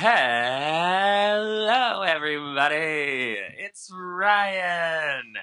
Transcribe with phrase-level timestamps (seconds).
[0.00, 3.36] Hello, everybody.
[3.58, 5.34] It's Ryan,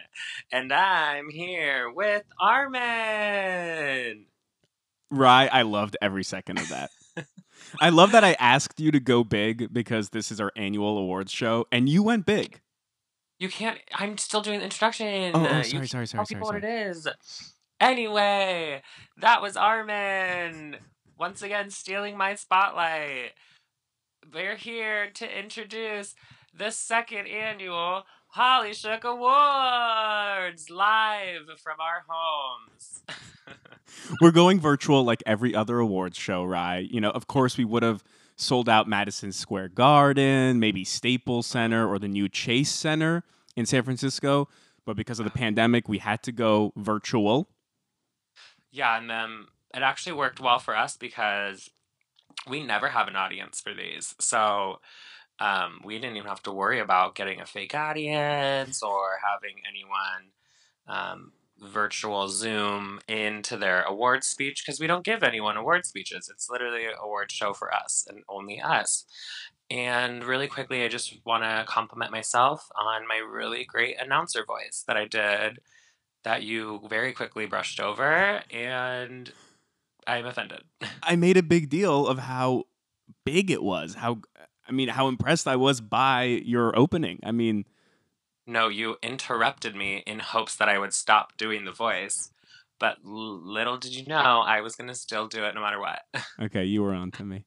[0.50, 4.28] and I'm here with Armin.
[5.12, 6.90] Rye, I loved every second of that.
[7.82, 11.34] I love that I asked you to go big because this is our annual awards
[11.34, 12.62] show, and you went big.
[13.38, 13.80] You can't.
[13.94, 15.32] I'm still doing the introduction.
[15.34, 17.10] Oh, oh You sorry, can't sorry, tell sorry, sorry, people what it is.
[17.82, 18.82] Anyway,
[19.18, 20.78] that was Armin
[21.20, 23.34] once again stealing my spotlight.
[24.34, 26.16] We're here to introduce
[26.54, 33.04] the second annual Holly Shook Awards live from our homes.
[34.22, 36.90] We're going virtual like every other awards show, right?
[36.90, 38.04] You know, of course, we would have
[38.36, 43.24] sold out Madison Square Garden, maybe Staples Center, or the new Chase Center
[43.56, 44.50] in San Francisco.
[44.86, 47.50] But because of the pandemic, we had to go virtual.
[48.72, 51.70] Yeah, and um, it actually worked well for us because
[52.48, 54.16] we never have an audience for these.
[54.20, 54.80] So
[55.40, 60.32] um, we didn't even have to worry about getting a fake audience or having anyone
[60.88, 66.30] um, virtual Zoom into their award speech because we don't give anyone award speeches.
[66.32, 69.06] It's literally an award show for us and only us.
[69.72, 74.84] And really quickly, I just want to compliment myself on my really great announcer voice
[74.88, 75.60] that I did
[76.24, 79.32] that you very quickly brushed over, and
[80.08, 80.62] I'm offended.
[81.04, 82.64] I made a big deal of how
[83.26, 83.96] big it was.
[83.96, 84.20] How,
[84.68, 87.20] I mean, how impressed I was by your opening.
[87.24, 87.66] I mean,
[88.48, 92.32] No, you interrupted me in hopes that I would stop doing the voice,
[92.80, 96.02] but little did you know I was going to still do it no matter what.
[96.42, 97.46] Okay, you were on to me.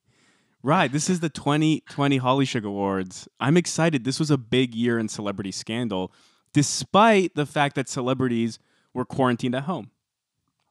[0.63, 3.29] Right, this is the 2020 Holly Shook Awards.
[3.39, 4.03] I'm excited.
[4.05, 6.13] This was a big year in celebrity scandal,
[6.53, 8.59] despite the fact that celebrities
[8.93, 9.91] were quarantined at home.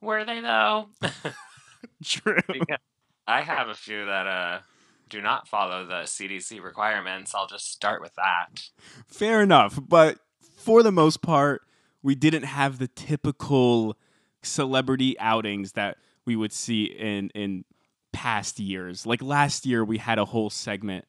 [0.01, 0.89] Were they though?
[2.03, 2.37] True.
[2.47, 2.77] because
[3.27, 4.59] I have a few that uh
[5.09, 7.33] do not follow the CDC requirements.
[7.33, 8.61] I'll just start with that.
[9.07, 10.19] Fair enough, but
[10.57, 11.61] for the most part,
[12.03, 13.97] we didn't have the typical
[14.43, 17.65] celebrity outings that we would see in in
[18.11, 19.05] past years.
[19.05, 21.05] Like last year we had a whole segment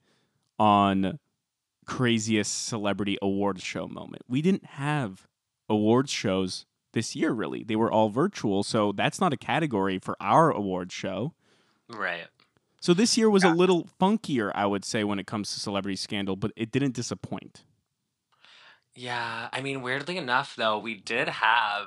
[0.59, 1.19] on
[1.87, 4.23] craziest celebrity awards show moment.
[4.29, 5.27] We didn't have
[5.69, 7.63] awards shows this year really.
[7.65, 11.35] They were all virtual, so that's not a category for our awards show.
[11.89, 12.27] Right.
[12.81, 13.53] So this year was Yeah.
[13.53, 16.95] a little funkier, I would say, when it comes to celebrity scandal, but it didn't
[16.95, 17.65] disappoint.
[18.95, 21.87] Yeah, I mean, weirdly enough, though, we did have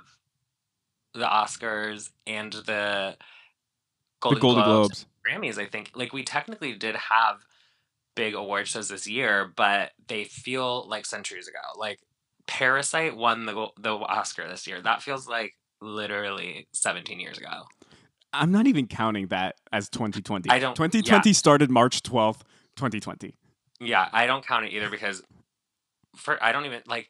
[1.13, 3.17] the Oscars and the
[4.21, 5.05] Golden, the Golden Globes, Globes.
[5.27, 5.57] Grammys.
[5.61, 7.45] I think like we technically did have
[8.15, 11.59] big award shows this year, but they feel like centuries ago.
[11.77, 11.99] Like
[12.51, 14.81] Parasite won the the Oscar this year.
[14.81, 17.63] That feels like literally 17 years ago.
[18.33, 20.49] I'm not even counting that as 2020.
[20.49, 22.41] I don't- 2020 started March 12th,
[22.75, 23.35] 2020.
[23.79, 25.23] Yeah, I don't count it either because
[26.17, 27.09] for I don't even like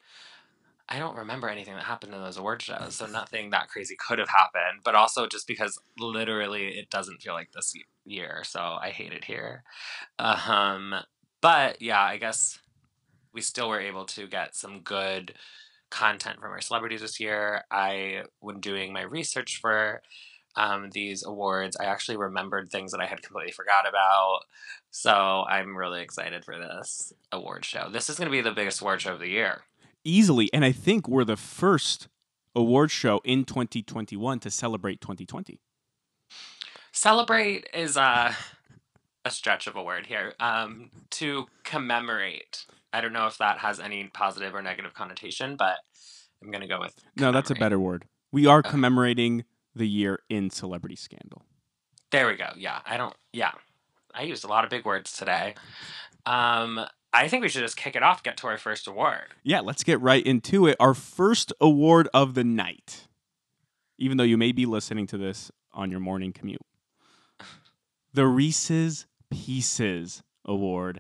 [0.88, 4.19] I don't remember anything that happened in those award shows, so nothing that crazy could
[4.19, 4.81] have happened.
[4.84, 7.73] But also just because literally it doesn't feel like this
[8.06, 9.63] year, so I hate it here.
[10.19, 10.94] Um,
[11.41, 12.59] but yeah, I guess
[13.33, 15.33] we still were able to get some good
[15.89, 17.63] content from our celebrities this year.
[17.69, 20.01] I, when doing my research for
[20.55, 24.41] um, these awards, I actually remembered things that I had completely forgot about.
[24.89, 27.89] So I'm really excited for this award show.
[27.91, 29.61] This is going to be the biggest award show of the year.
[30.03, 30.49] Easily.
[30.51, 32.07] And I think we're the first
[32.55, 35.59] award show in 2021 to celebrate 2020.
[36.91, 38.33] Celebrate is uh,
[39.23, 40.33] a stretch of a word here.
[40.39, 42.65] Um, to commemorate.
[42.94, 45.78] I don't know if that has any positive or negative connotation, but
[46.44, 46.96] I'm going to go with.
[47.18, 48.06] No, that's a better word.
[48.31, 48.69] We are Okay.
[48.69, 51.46] commemorating the year in celebrity scandal.
[52.12, 52.50] There we go.
[52.57, 53.16] Yeah, I don't.
[53.31, 53.52] Yeah,
[54.13, 55.56] I used a lot of big words today.
[56.26, 58.23] Um, I think we should just kick it off.
[58.23, 59.34] Get to our first award.
[59.44, 60.76] Yeah, let's get right into it.
[60.79, 63.08] Our first award of the night,
[63.97, 66.61] even though you may be listening to this on your morning commute.
[68.14, 70.99] The Reese's Pieces Award.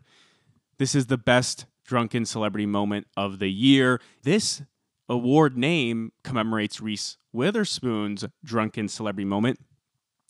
[0.77, 3.99] This is the best drunken celebrity moment of the year.
[4.23, 4.61] This
[5.09, 9.59] award name commemorates Reese Witherspoon's drunken celebrity moment.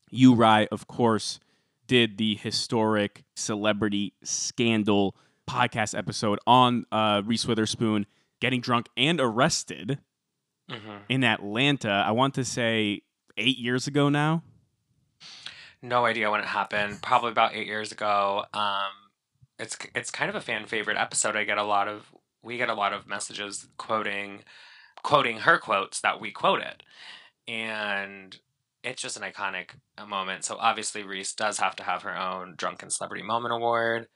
[0.09, 1.39] You, Rye, of course,
[1.87, 5.15] did the historic celebrity scandal
[5.49, 8.05] podcast episode on uh, Reese Witherspoon
[8.39, 9.99] getting drunk and arrested
[10.69, 11.89] hmm in Atlanta.
[12.05, 13.01] I want to say
[13.37, 14.43] eight years ago now.
[15.81, 17.01] No idea when it happened.
[17.01, 18.45] Probably about eight years ago.
[18.53, 18.91] Um,
[19.61, 21.35] it's it's kind of a fan favorite episode.
[21.35, 22.07] I get a lot of
[22.43, 24.43] we get a lot of messages quoting
[25.03, 26.83] quoting her quotes that we quoted,
[27.47, 28.37] and
[28.83, 30.43] it's just an iconic uh, moment.
[30.43, 34.07] So obviously Reese does have to have her own Drunken Celebrity Moment award.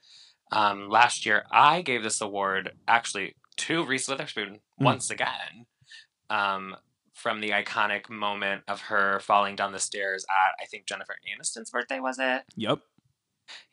[0.52, 4.84] Um, last year, I gave this award actually to Reese Witherspoon Mm.
[4.84, 5.64] once again
[6.28, 6.76] um,
[7.14, 11.70] from the iconic moment of her falling down the stairs at I think Jennifer Aniston's
[11.70, 12.42] birthday was it?
[12.56, 12.80] Yep.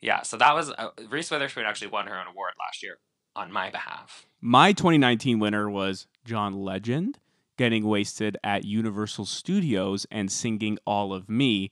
[0.00, 2.98] Yeah, so that was uh, Reese Witherspoon actually won her own award last year
[3.36, 4.26] on my behalf.
[4.40, 7.18] My 2019 winner was John Legend
[7.56, 11.70] getting wasted at Universal Studios and singing All of Me.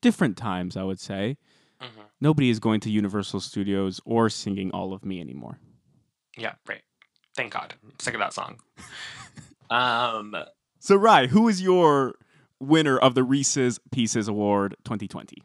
[0.00, 1.36] Different times, I would say.
[1.80, 5.58] hmm Nobody is going to Universal Studios or singing All of Me anymore.
[6.38, 6.80] Yeah, right.
[7.36, 7.74] Thank God.
[7.84, 8.60] I'm sick of that song.
[9.70, 10.34] um,
[10.78, 12.14] So, Rye, who is your
[12.60, 15.42] winner of the Reese's Pieces Award 2020?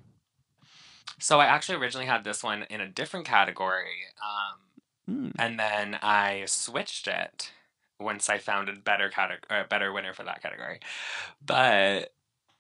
[1.20, 4.60] So I actually originally had this one in a different category, um,
[5.06, 5.32] Hmm.
[5.40, 7.52] and then I switched it
[8.00, 10.80] once I found a better category, a better winner for that category.
[11.46, 12.14] But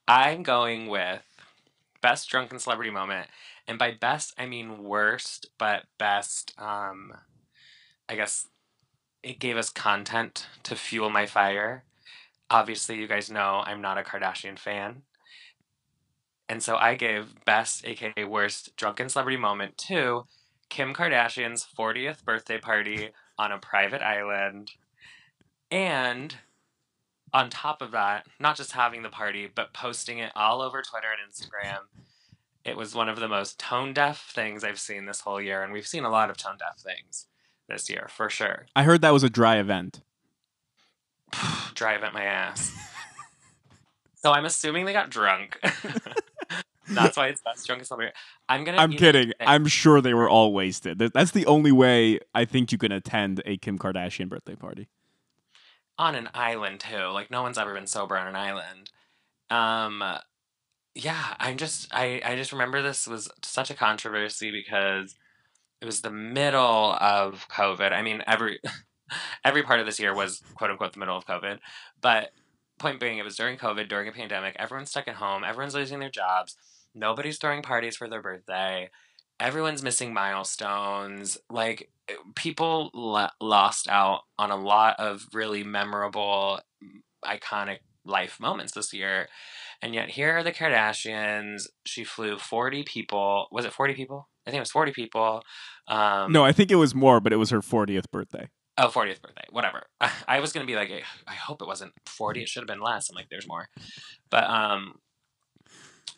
[0.07, 1.23] I'm going with
[2.01, 3.29] best drunken celebrity moment,
[3.67, 6.53] and by best I mean worst, but best.
[6.59, 7.13] Um,
[8.07, 8.47] I guess
[9.23, 11.83] it gave us content to fuel my fire.
[12.49, 15.03] Obviously, you guys know I'm not a Kardashian fan.
[16.49, 20.25] And so I gave best, aka worst, drunken celebrity moment to
[20.67, 24.71] Kim Kardashian's 40th birthday party on a private island.
[25.69, 26.35] And
[27.31, 31.07] on top of that, not just having the party, but posting it all over Twitter
[31.11, 31.81] and Instagram.
[32.65, 35.63] It was one of the most tone deaf things I've seen this whole year.
[35.63, 37.27] And we've seen a lot of tone deaf things
[37.67, 38.65] this year, for sure.
[38.75, 40.01] I heard that was a dry event.
[41.75, 42.71] Drive at my ass.
[44.15, 45.59] so I'm assuming they got drunk.
[46.89, 48.13] That's why it's drunk celebrity.
[48.47, 48.77] I'm gonna.
[48.77, 49.33] I'm kidding.
[49.39, 50.97] I'm sure they were all wasted.
[50.99, 54.87] That's the only way I think you can attend a Kim Kardashian birthday party.
[55.97, 57.05] on an island too.
[57.07, 58.89] Like no one's ever been sober on an island.
[59.49, 60.03] Um
[60.95, 65.15] yeah, I'm just I I just remember this was such a controversy because
[65.81, 67.91] it was the middle of COVID.
[67.93, 68.59] I mean, every
[69.45, 71.59] every part of this year was quote unquote the middle of COVID,
[72.01, 72.31] but
[72.79, 74.55] point being, it was during COVID, during a pandemic.
[74.57, 75.43] Everyone's stuck at home.
[75.43, 76.55] Everyone's losing their jobs.
[76.95, 78.89] Nobody's throwing parties for their birthday.
[79.39, 81.37] Everyone's missing milestones.
[81.49, 81.89] Like
[82.35, 86.59] people lo- lost out on a lot of really memorable,
[87.23, 89.27] iconic life moments this year.
[89.81, 91.67] And yet here are the Kardashians.
[91.85, 93.47] She flew 40 people.
[93.51, 94.27] Was it 40 people?
[94.45, 95.41] I think it was 40 people.
[95.87, 98.49] Um, No, I think it was more, but it was her 40th birthday.
[98.77, 99.45] Oh, 40th birthday.
[99.51, 99.83] Whatever.
[100.01, 100.91] I, I was going to be like,
[101.27, 102.41] I hope it wasn't 40.
[102.41, 103.09] It should have been less.
[103.09, 103.67] I'm like, there's more.
[104.29, 104.95] But um,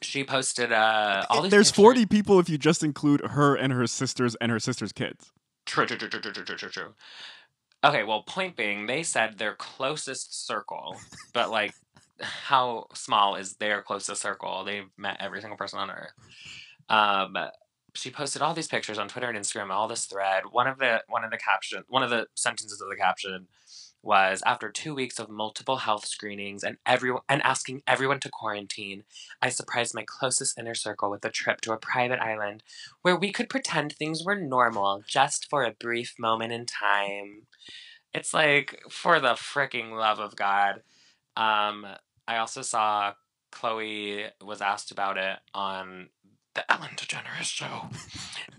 [0.02, 1.52] she posted uh, all these.
[1.52, 1.84] There's pictures.
[1.84, 5.32] 40 people if you just include her and her sisters and her sister's kids.
[5.66, 6.94] True, true, true, true, true, true, true, true.
[7.84, 10.96] Okay, well, point being, they said their closest circle,
[11.34, 11.74] but like,
[12.20, 14.64] how small is their closest circle?
[14.64, 16.12] They've met every single person on earth.
[16.90, 17.36] Um,
[17.94, 20.44] she posted all these pictures on Twitter and Instagram, all this thread.
[20.52, 23.48] One of the one of the caption, one of the sentences of the caption
[24.04, 29.04] was after two weeks of multiple health screenings and everyone and asking everyone to quarantine,
[29.42, 32.64] I surprised my closest inner circle with a trip to a private island
[33.02, 37.44] where we could pretend things were normal just for a brief moment in time.
[38.14, 40.82] It's like, for the freaking love of God.
[41.38, 41.86] Um,
[42.28, 43.14] I also saw
[43.54, 46.10] Khloé was asked about it on
[46.56, 47.90] the Ellen DeGeneres show.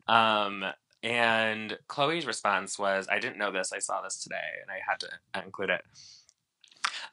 [0.08, 0.64] Um,
[1.02, 5.00] and Khloé's response was, I didn't know this, I saw this today, and I had
[5.00, 5.82] to include it.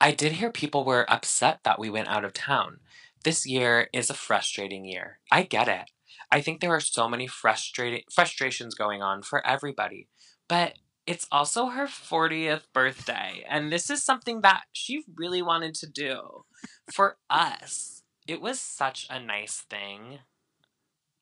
[0.01, 2.79] I did hear people were upset that we went out of town.
[3.24, 5.19] This year is a frustrating year.
[5.31, 5.89] I get it.
[6.31, 10.08] I think there are so many frustrating frustrations going on for everybody.
[10.48, 15.88] But it's also her 40th birthday, and this is something that she really wanted to
[15.88, 16.46] do
[16.91, 18.03] for us.
[18.27, 20.19] It was such a nice thing.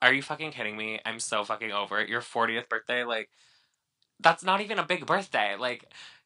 [0.02, 1.00] Are you fucking kidding me?
[1.06, 2.10] I'm so fucking over it.
[2.10, 3.30] Your 40th birthday, like,
[4.20, 5.56] that's not even a big birthday.
[5.58, 5.86] Like,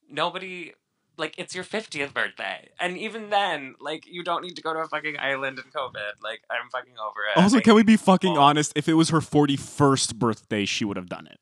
[0.09, 0.73] nobody
[1.17, 4.79] like it's your 50th birthday and even then like you don't need to go to
[4.79, 7.97] a fucking island in covid like i'm fucking over it Also, Like, can we be
[7.97, 8.41] fucking Oh.
[8.41, 8.71] honest?
[8.75, 11.37] If it was her 41st birthday, she would have done it.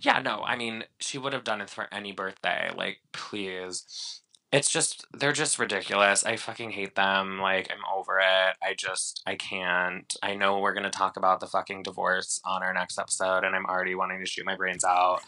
[0.00, 4.20] yeah no i mean she would have done it for any birthday like please
[4.52, 9.22] it's just they're just ridiculous i fucking hate them like i'm over it i just
[9.26, 13.44] i can't i know we're gonna talk about the fucking divorce on our next episode
[13.44, 15.20] and i'm already wanting to shoot my brains out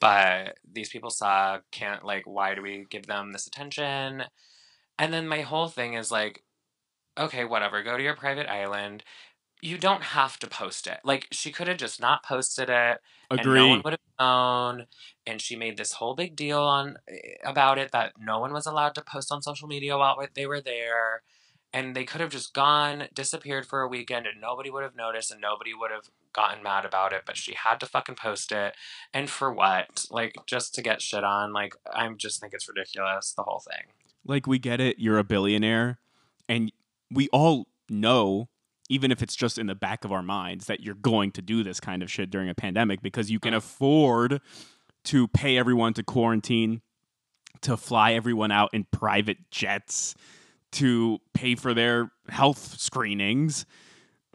[0.00, 4.24] but these people suck can't like why do we give them this attention?
[4.98, 6.44] And then my whole thing is like
[7.18, 9.02] okay whatever go to your private island
[9.60, 13.00] you don't have to post it like she could have just not posted it
[13.30, 14.86] and no one would have known.
[15.26, 18.66] And she made this whole big deal on eh, about it that no one was
[18.66, 21.22] allowed to post on social media while they were there.
[21.72, 25.30] and they could have just gone, disappeared for a weekend, and nobody would have noticed,
[25.30, 27.22] and nobody would have gotten mad about it.
[27.26, 28.74] But she had to fucking post it,
[29.12, 30.06] and for what?
[30.10, 31.52] Like just to get shit on?
[31.52, 33.32] Like I just think it's ridiculous.
[33.32, 33.92] The whole thing.
[34.24, 35.98] Like we get it, you're a billionaire,
[36.48, 36.72] and
[37.10, 38.48] we all know,
[38.88, 41.62] even if it's just in the back of our minds, that you're going to do
[41.62, 44.40] this kind of shit during a pandemic because you can afford
[45.04, 46.80] to pay everyone to quarantine,
[47.62, 50.14] to fly everyone out in private jets,
[50.72, 53.64] to pay for their health screenings,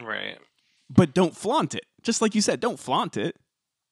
[0.02, 0.38] Right.
[0.90, 1.86] but don't flaunt it.
[2.02, 3.36] Just like you said, don't flaunt it.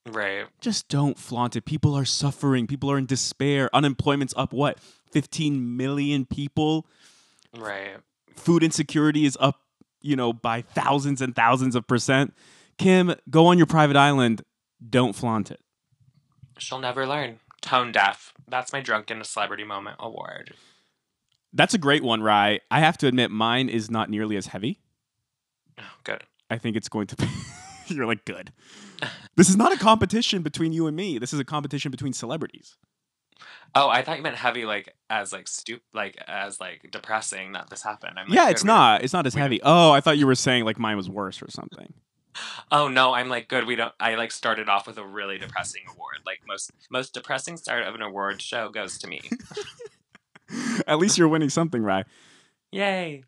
[0.07, 0.47] Right.
[0.59, 1.65] Just don't flaunt it.
[1.65, 2.65] People are suffering.
[2.65, 3.69] People are in despair.
[3.73, 4.79] Unemployment's up what?
[5.11, 6.87] 15 million people.
[7.55, 7.97] Right.
[8.35, 9.59] Food insecurity is up,
[10.01, 12.33] you know, by thousands and thousands of percent.
[12.77, 14.43] Kim, go on your private island.
[14.87, 15.59] Don't flaunt it.
[16.57, 17.39] She'll never learn.
[17.61, 18.33] Tone deaf.
[18.47, 20.53] That's my drunken celebrity moment award.
[21.53, 22.59] That's a great one, Rye.
[22.69, 24.79] I have to admit, mine is not nearly as heavy.
[25.77, 26.23] Oh, good.
[26.49, 27.27] I think it's going to be.
[27.87, 28.51] You're like, good.
[29.35, 31.17] This is not a competition between you and me.
[31.17, 32.77] This is a competition between celebrities.
[33.73, 37.69] Oh, I thought you meant heavy, like as like stup, like as like depressing that
[37.69, 38.19] this happened.
[38.19, 39.59] I'm like, yeah, it's don't- It's not as heavy.
[39.63, 41.93] Oh, I thought you were saying like mine was worse or something.
[42.71, 43.65] Oh no, I'm like good.
[43.65, 43.93] We don't.
[43.99, 46.17] I like started off with a really depressing award.
[46.25, 49.21] Like most most depressing start of an award show goes to me.
[50.87, 52.03] At least you're winning something, Rye.
[52.71, 53.23] Yay!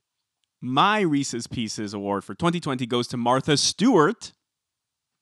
[0.62, 4.34] My Reese's Pieces award for 2020 goes to Martha Stewart.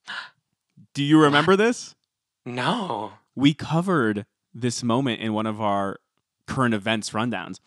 [0.94, 1.96] Do you remember this?
[2.46, 3.14] No.
[3.36, 6.00] We covered this moment in one of our
[6.48, 7.60] current events rundowns.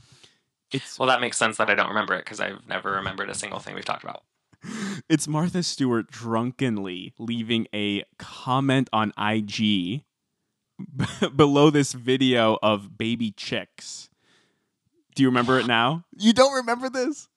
[0.71, 3.35] It's Well, that makes sense that I don't remember it because I've never remembered a
[3.35, 4.23] single thing we've talked about.
[5.09, 10.03] it's Martha Stewart drunkenly leaving a comment on IG
[11.37, 14.11] below this video of baby chicks.
[15.15, 16.05] Do you remember it now?
[16.17, 17.29] You don't remember this?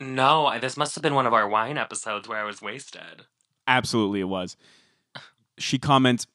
[0.00, 3.26] No, I, this must have been one of our wine episodes where I was wasted.
[3.66, 4.56] Absolutely, it was.
[5.58, 6.26] She comments,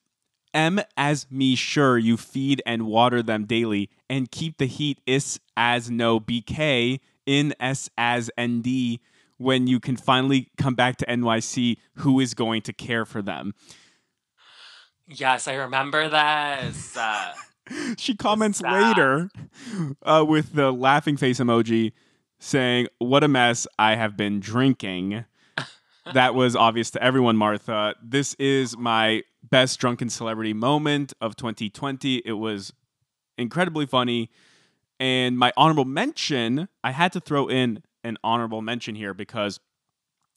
[0.53, 5.39] M as me sure you feed and water them daily and keep the heat is
[5.55, 8.99] as no BK in S as ND
[9.37, 13.53] when you can finally come back to NYC who is going to care for them.
[15.07, 16.97] Yes, I remember this.
[16.97, 17.33] Uh,
[17.97, 19.29] She comments later
[20.03, 21.91] uh, with the laughing face emoji
[22.39, 25.25] saying, What a mess I have been drinking.
[26.13, 27.95] That was obvious to everyone, Martha.
[28.01, 32.21] This is my best drunken celebrity moment of 2020.
[32.25, 32.73] It was
[33.37, 34.29] incredibly funny.
[34.99, 39.59] And my honorable mention, I had to throw in an honorable mention here because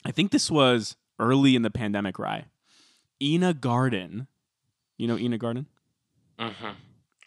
[0.05, 2.47] I think this was early in the pandemic, Rye.
[3.23, 4.27] Ina Garten,
[4.97, 5.67] you know Ina Garten?
[6.39, 6.71] Mm-hmm.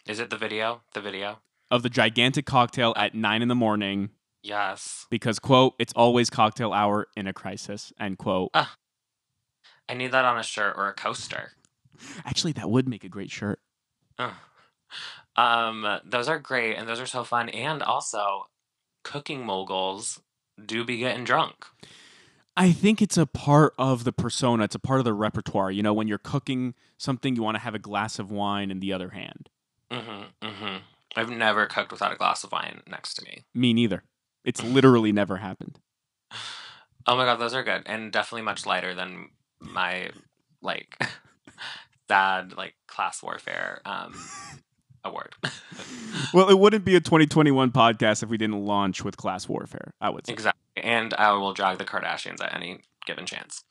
[0.06, 0.82] Is it the video?
[0.92, 1.38] The video?
[1.70, 4.10] Of the gigantic cocktail at nine in the morning
[4.44, 5.06] Yes.
[5.10, 8.50] because, quote, it's always cocktail hour in a crisis, end quote.
[8.54, 11.52] I need that on a shirt or a coaster.
[12.26, 13.60] Actually, that would make a great shirt.
[14.18, 14.34] Ugh.
[15.36, 17.48] Um, those are great and those are so fun.
[17.48, 18.46] And also,
[19.02, 20.20] cooking moguls
[20.64, 21.66] do be getting drunk.
[22.56, 24.64] I think it's a part of the persona.
[24.64, 25.70] It's a part of the repertoire.
[25.70, 28.80] You know, when you're cooking something, you want to have a glass of wine in
[28.80, 29.48] the other hand.
[29.90, 30.46] Mm-hmm.
[30.46, 30.76] Mm-hmm.
[31.16, 33.44] I've never cooked without a glass of wine next to me.
[33.54, 34.04] Me neither.
[34.44, 35.78] It's literally never happened.
[37.06, 39.28] Oh my god, those are good and definitely much lighter than
[39.60, 40.10] my
[40.62, 40.96] like
[42.08, 44.14] sad like class warfare um
[45.04, 45.34] award.
[46.32, 50.10] Well, it wouldn't be a 2021 podcast if we didn't launch with class warfare, I
[50.10, 50.32] would say.
[50.32, 50.60] exactly.
[50.82, 53.64] And I will drag the Kardashians at any given chance.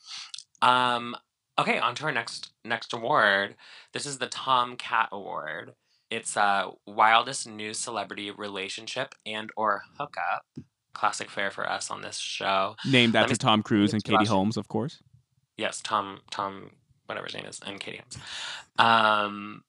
[0.62, 1.15] Um
[1.60, 3.56] okay, on to our next next award.
[3.94, 5.74] This is the Tom Cat Award.
[6.13, 10.46] It's a wildest new celebrity relationship and or hookup.
[10.93, 12.75] Classic fare for us on this show.
[12.88, 14.25] Named after Tom Cruise and Katie.
[14.25, 15.01] Holmes, of course.
[15.58, 16.70] Yes, Tom, Tom,
[17.08, 18.17] whatever his name is, and Katie Holmes.
[18.77, 19.63] Um,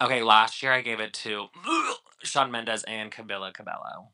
[0.00, 1.46] okay, last year I gave it to
[2.22, 4.10] Shawn Mendes and Camila Cabello.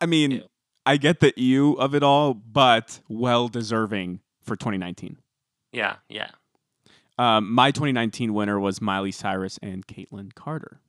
[0.00, 0.42] I mean, Ew.
[0.86, 5.16] I get the ew of it all, but well deserving for 2019.
[5.72, 6.30] Yeah, yeah.
[7.18, 10.80] Um, my 2019 winner was Miley Cyrus and Kaitlynn Carter.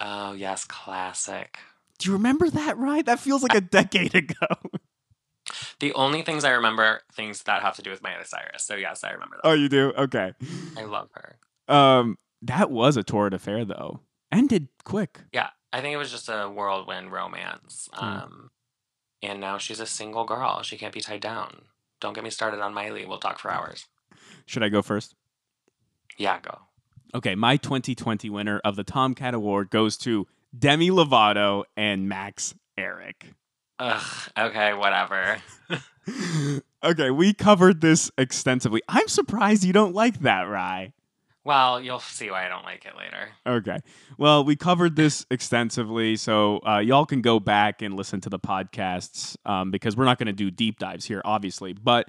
[0.00, 1.58] Oh yes, classic.
[1.98, 3.04] Do you remember that, right?
[3.06, 4.46] That feels like a decade ago.
[5.80, 8.64] The only things I remember things that have to do with Miley Cyrus.
[8.64, 9.48] So yes, I remember that.
[9.48, 9.92] oh, you do?
[9.96, 10.32] Okay.
[10.76, 11.38] I love her.
[11.68, 14.00] Um, that was a torrid affair, though.
[14.32, 15.20] Ended quick.
[15.32, 17.88] Yeah, I think it was just a whirlwind romance.
[17.94, 18.02] Mm.
[18.02, 18.50] Um,
[19.22, 20.62] and now she's a single girl.
[20.62, 21.62] She can't be tied down.
[22.00, 23.06] Don't get me started on Miley.
[23.06, 23.86] We'll talk for hours.
[24.46, 25.14] Should I go first?
[26.18, 26.58] Yeah, go.
[27.14, 33.34] Okay, my 2020 winner of the Tomcat Award goes to Demi Lovato and Max Ehrich.
[33.78, 34.30] Ugh.
[34.38, 35.38] Okay, whatever.
[36.84, 38.82] okay, we covered this extensively.
[38.88, 40.92] I'm surprised you don't like that, Rye.
[41.46, 43.28] Well, you'll see why I don't like it later.
[43.46, 43.78] Okay.
[44.18, 48.38] Well, we covered this extensively, so uh, y'all can go back and listen to the
[48.40, 51.72] podcasts um, because we're not going to do deep dives here, obviously.
[51.72, 52.08] But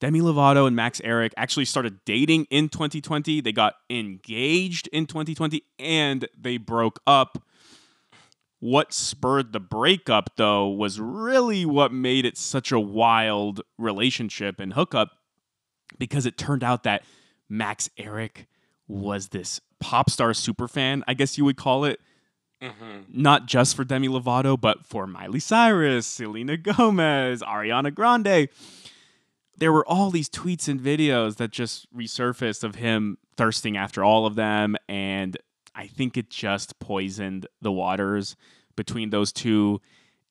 [0.00, 3.40] Demi Lovato and Max Ehrich actually started dating in 2020.
[3.40, 7.42] They got engaged in 2020 and they broke up.
[8.60, 14.72] What spurred the breakup, though, was really what made it such a wild relationship and
[14.72, 15.10] hookup
[15.98, 17.04] because it turned out that
[17.48, 18.46] Max Ehrich
[18.88, 22.00] was this pop star super fan, I guess you would call it.
[22.62, 23.00] Mm-hmm.
[23.08, 28.48] Not just for Demi Lovato, but for Miley Cyrus, Selena Gomez, Ariana Grande.
[29.56, 34.26] There were all these tweets and videos that just resurfaced of him thirsting after all
[34.26, 34.76] of them.
[34.88, 35.36] And
[35.74, 38.36] I think it just poisoned the waters
[38.76, 39.80] between those two.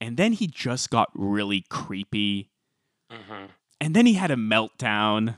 [0.01, 2.49] And then he just got really creepy.
[3.11, 3.45] Mm-hmm.
[3.79, 5.37] And then he had a meltdown.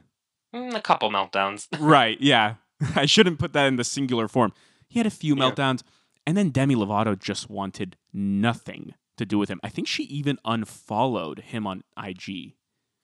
[0.53, 1.67] Mm, a couple meltdowns.
[1.79, 2.55] right, yeah.
[2.95, 4.53] I shouldn't put that in the singular form.
[4.87, 5.43] He had a few Yeah.
[5.43, 5.83] meltdowns,
[6.25, 9.59] and then Demi Lovato just wanted nothing to do with him.
[9.63, 12.53] I think she even unfollowed him on IG.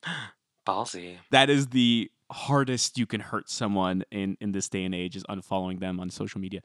[0.66, 1.16] Ballsy.
[1.30, 5.24] That is the hardest you can hurt someone in in this day and age is
[5.24, 6.60] unfollowing them on social media.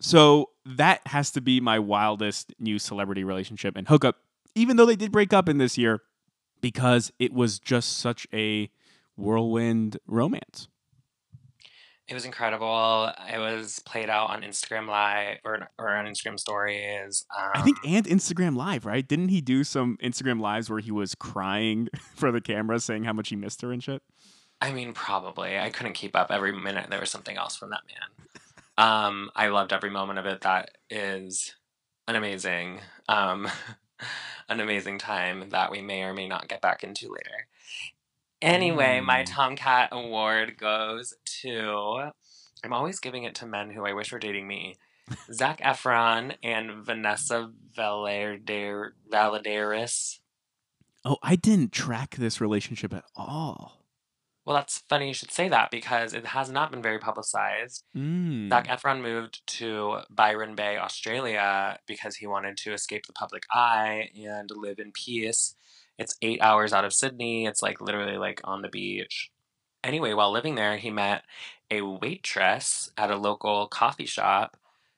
[0.00, 4.16] So that has to be my wildest new celebrity relationship and hookup,
[4.54, 6.02] even though they did break up in this year,
[6.60, 8.70] because it was just such a
[9.16, 10.68] whirlwind romance.
[12.08, 13.12] It was incredible.
[13.30, 17.26] It was played out on Instagram Live or, or on Instagram Stories.
[17.36, 19.06] Um, I think and Instagram Live, right?
[19.06, 23.12] Didn't he do some Instagram lives where he was crying for the camera, saying how
[23.12, 24.02] much he missed her and shit?
[24.60, 25.58] I mean, probably.
[25.58, 26.30] I couldn't keep up.
[26.30, 28.38] Every minute there was something else from that man.
[28.78, 30.40] Um, I loved every moment of it.
[30.40, 31.54] That is
[32.06, 33.48] an amazing, um,
[34.48, 37.48] an amazing time that we may or may not get back into later.
[38.40, 39.26] Anyway, my Mm.
[39.26, 42.10] Tomcat Award goes to.
[42.64, 44.76] I'm always giving it to men who I wish were dating me.
[45.32, 50.18] Zac Efron and Vanessa Valerde- Valladares.
[51.04, 53.84] Oh, I didn't track this relationship at all.
[54.44, 57.84] Well, that's funny you should say that because it has not been very publicized.
[57.94, 58.48] Mm.
[58.48, 64.10] Zac Efron moved to Byron Bay, Australia, because he wanted to escape the public eye
[64.16, 65.54] and live in peace.
[65.98, 67.46] It's eight hours out of Sydney.
[67.46, 69.30] It's like literally like on the beach.
[69.82, 71.24] Anyway, while living there, he met
[71.70, 74.56] a waitress at a local coffee shop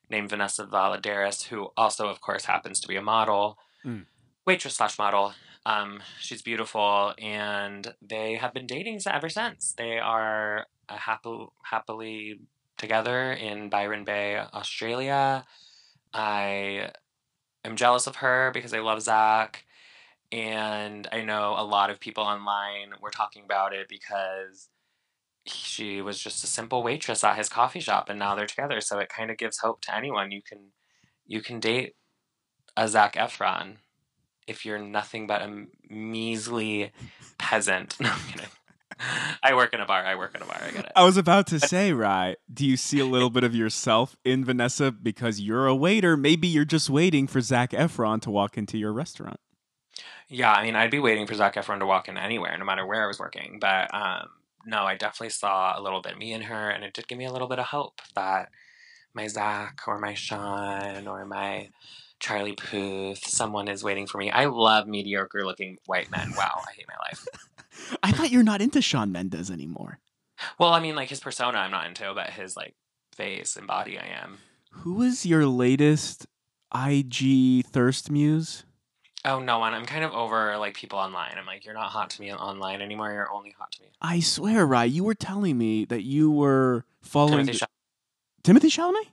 [0.08, 4.06] named Vanessa Valladares, who also, of course, happens to be a model, Mm.
[4.46, 5.34] waitress slash model.
[5.64, 9.72] Um, she's beautiful, and they have been dating ever since.
[9.72, 12.40] They are happy, happily
[12.76, 15.46] together in Byron Bay, Australia.
[16.12, 16.90] I
[17.64, 19.64] am jealous of her because I love Zac.
[20.32, 24.68] And I know a lot of people online were talking about it because
[25.46, 28.80] she was just a simple waitress at his coffee shop and now they're together.
[28.80, 30.30] So it kind of gives hope to anyone.
[30.30, 30.72] You can
[31.26, 31.94] you can date
[32.76, 33.76] a Zac Efron
[34.46, 36.92] if you're nothing but a measly
[37.38, 37.96] peasant.
[38.00, 38.48] No, I'm kidding.
[39.42, 40.04] I work in a bar.
[40.04, 40.60] I work in a bar.
[40.60, 40.92] I get it.
[40.94, 42.36] I was about to say, right?
[42.52, 46.18] Do you see a little bit of yourself in Vanessa because you're a waiter?
[46.18, 49.40] Maybe you're just waiting for Zac Efron to walk into your restaurant.
[50.28, 52.86] Yeah, I mean, I'd be waiting for Zac Efron to walk in anywhere, no matter
[52.86, 53.58] where I was working.
[53.60, 54.28] But um,
[54.64, 57.18] no, I definitely saw a little bit of me in her, and it did give
[57.18, 58.50] me a little bit of hope that
[59.14, 61.70] my Zach or my Sean or my
[62.20, 64.30] Charlie Puth, someone is waiting for me.
[64.30, 66.32] I love mediocre looking white men.
[66.36, 67.26] Wow, I hate my life.
[68.02, 69.98] I thought you're not into Shawn Mendes anymore.
[70.58, 72.74] Well, I mean, like his persona, I'm not into, but his like
[73.16, 74.38] face and body, I am.
[74.70, 76.26] Who is your latest
[76.74, 78.64] IG thirst muse?
[79.24, 79.74] Oh no, one.
[79.74, 81.34] I'm kind of over like people online.
[81.36, 83.12] I'm like, you're not hot to me online anymore.
[83.12, 83.88] You're only hot to me.
[84.00, 87.66] I swear, Rye, you were telling me that you were following Timothée Chalamet.
[88.42, 89.06] Timothée Chalamet?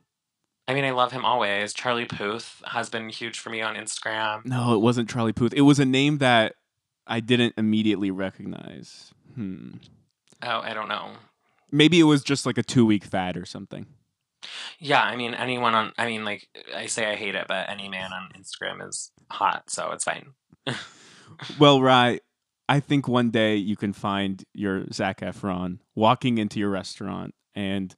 [0.70, 1.74] I mean, I love him always.
[1.74, 4.46] Charlie Puth has been huge for me on Instagram.
[4.46, 5.54] No, it wasn't Charlie Puth.
[5.54, 6.56] It was a name that
[7.06, 9.14] I didn't immediately recognize.
[9.36, 9.76] Hmm.
[10.44, 11.12] Oh, I don't know.
[11.72, 13.88] Maybe it was just like a two week fad or something.
[14.80, 17.90] Yeah, I mean, anyone on, I mean, like, I say I hate it, but any
[17.90, 20.34] man on Instagram is hot, so it's fine.
[21.60, 22.20] Well, Rye,
[22.70, 27.96] I think one day you can find your Zac Efron walking into your restaurant, and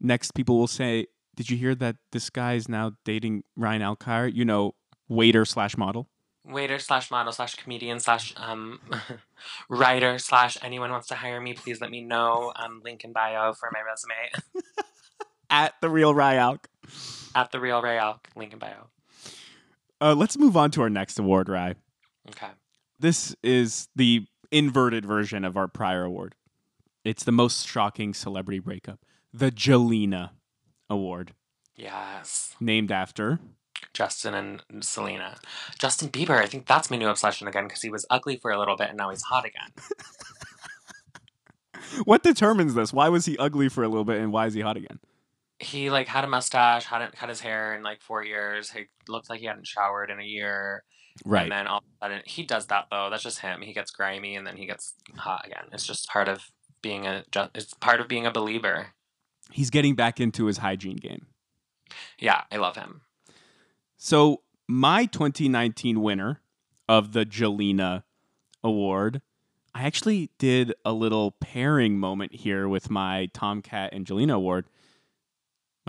[0.00, 4.32] next people will say, "Did you hear that this guy is now dating Ryan Alkire?
[4.32, 4.74] You know,
[5.08, 6.08] waiter slash model."
[6.44, 8.80] Waiter slash model slash comedian slash um
[9.68, 12.52] writer slash anyone wants to hire me, please let me know.
[12.56, 14.62] Um, link in bio for my resume
[15.50, 16.66] At the real Rye Alk.
[17.34, 18.20] at the real Ray Alk.
[18.36, 18.88] Link in bio.
[20.00, 21.74] Uh, let's move on to our next award, Rye.
[22.30, 22.48] Okay.
[22.98, 26.34] This is the inverted version of our prior award.
[27.04, 29.00] It's the most shocking celebrity breakup,
[29.32, 30.30] the Jelena
[30.88, 31.32] Award,
[31.76, 32.54] Yes.
[32.60, 33.38] named after.
[33.94, 35.36] Justin and Selena.
[35.78, 38.58] Justin Bieber, I think that's my new obsession again because he was ugly for a
[38.58, 39.70] little bit and now he's hot again.
[42.04, 42.92] What determines this?
[42.92, 45.00] Why was he ugly for a little bit and why is he hot again?
[45.60, 48.70] He like had a mustache, hadn't cut his hair in like four years.
[48.70, 50.84] He looked like he hadn't showered in a year.
[51.24, 51.42] Right.
[51.42, 53.08] And then all of a sudden, he does that though.
[53.10, 53.60] That's just him.
[53.60, 55.64] He gets grimy and then he gets hot again.
[55.72, 56.50] It's just part of
[56.82, 57.24] being a.
[57.54, 58.88] It's part of being a believer.
[59.52, 61.26] He's getting back into his hygiene game.
[62.18, 63.02] Yeah, I love him.
[63.96, 66.40] So, my 2019 winner
[66.88, 68.04] of the Jelena
[68.62, 69.20] Award,
[69.74, 74.66] I actually did a little pairing moment here with my Tomcat and Jelena Award.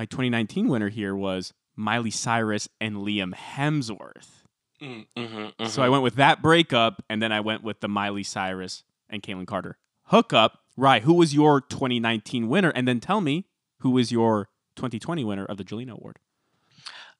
[0.01, 4.47] My 2019 winner here was Miley Cyrus and Liam Hemsworth.
[4.81, 8.23] Mm, hmm So I went with that breakup, and then I went with the Miley
[8.23, 10.57] Cyrus and Kaitlynn Carter hookup.
[10.75, 11.03] Right.
[11.03, 12.71] Who was your 2019 winner?
[12.71, 13.45] And then tell me
[13.81, 16.17] who was your 2020 winner of the Jelena Award.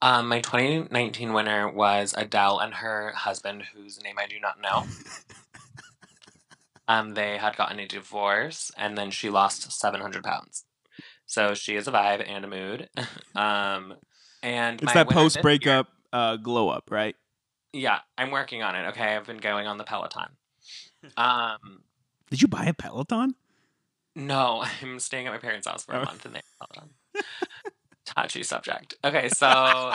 [0.02, 4.88] Um, my 2019 winner was Adele and her husband, whose name I do not know.
[6.88, 10.66] um, they had gotten a divorce, and then she lost 700 pounds.
[11.32, 12.90] So she is a vibe and a mood.
[13.36, 13.94] um,
[14.44, 17.16] and It's my that post breakup uh, glow up, right?
[17.72, 18.90] Yeah, I'm working on it.
[18.90, 20.36] Okay, I've been going on the Peloton.
[21.18, 21.84] Um,
[22.30, 23.36] Did you buy a Peloton?
[24.16, 26.06] no, I'm staying at my parents' house for a Oh.
[26.06, 26.90] month, and they Peloton.
[28.06, 28.94] Touchy subject.
[29.04, 29.94] Okay, so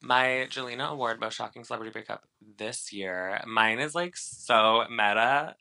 [0.00, 2.24] my Jelena Award most shocking celebrity breakup
[2.56, 3.40] this year.
[3.46, 5.56] Mine is like so meta.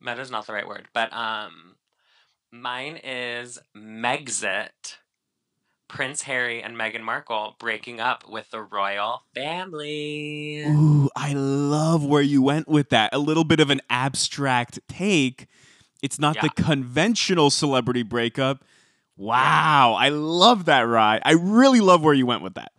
[0.00, 1.74] meta is not the right word, but um,
[2.54, 4.96] mine is Megxit.
[5.86, 10.64] Prince Harry and Meghan Markle breaking up with the royal family.
[10.66, 13.14] Ooh, I love where you went with that.
[13.14, 15.46] A little bit of an abstract take.
[16.02, 18.64] It's not the conventional celebrity breakup.
[19.16, 21.20] Wow, I love that, Rye.
[21.24, 22.72] I really love where you went with that.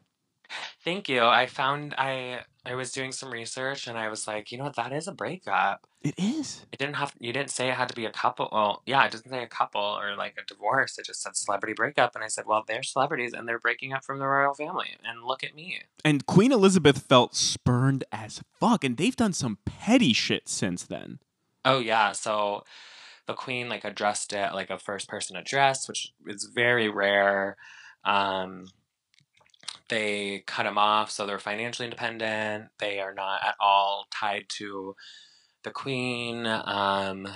[0.84, 1.24] Thank you.
[1.24, 4.76] I found I I was doing some research and I was like, you know what,
[4.76, 5.86] that is a breakup.
[6.02, 6.66] It is.
[6.72, 8.50] It didn't have you didn't say it had to be a couple.
[8.52, 10.98] Well, yeah, it doesn't say a couple or like a divorce.
[10.98, 14.04] It just said celebrity breakup and I said, well, they're celebrities and they're breaking up
[14.04, 14.90] from the royal family.
[15.04, 15.82] And look at me.
[16.04, 21.20] And Queen Elizabeth felt spurned as fuck, and they've done some petty shit since then.
[21.64, 22.64] Oh yeah, so
[23.28, 27.58] the queen like addressed it like a first person address, which is very rare.
[28.04, 28.68] Um
[29.90, 32.70] they cut him off so they're financially independent.
[32.80, 34.96] They are not at all tied to
[35.64, 36.46] the queen.
[36.46, 37.28] Um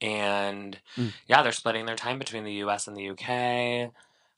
[0.00, 1.12] and Mm.
[1.28, 3.90] yeah, they're splitting their time between the US and the UK.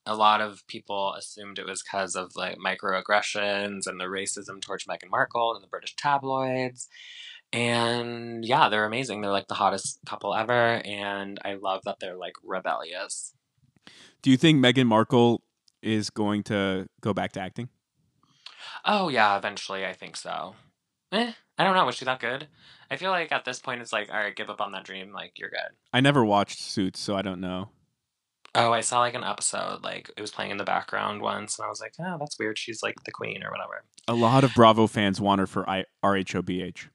[0.06, 4.84] A lot of people assumed it was because of like microaggressions and the racism towards
[4.84, 6.88] Meghan Markle and the British tabloids.
[7.52, 9.20] And yeah, they're amazing.
[9.20, 10.82] They're like the hottest couple ever.
[10.84, 13.32] And I love that they're like rebellious.
[14.22, 15.42] Do you think Meghan Markle
[15.84, 17.68] is going to go back to acting?
[18.84, 20.54] Oh, yeah, eventually, I think so.
[21.12, 21.84] Eh, I don't know.
[21.86, 22.48] Was she that good?
[22.90, 25.12] I feel like at this point, it's like, all right, give up on that dream.
[25.12, 25.76] Like, you're good.
[25.92, 27.70] I never watched Suits, so I don't know.
[28.54, 29.82] Oh, I saw like an episode.
[29.82, 31.58] Like, it was playing in the background once.
[31.58, 32.56] And I was like, oh, that's weird.
[32.58, 33.82] She's like the queen or whatever.
[34.06, 36.88] A lot of Bravo fans want her for I- RHOBH.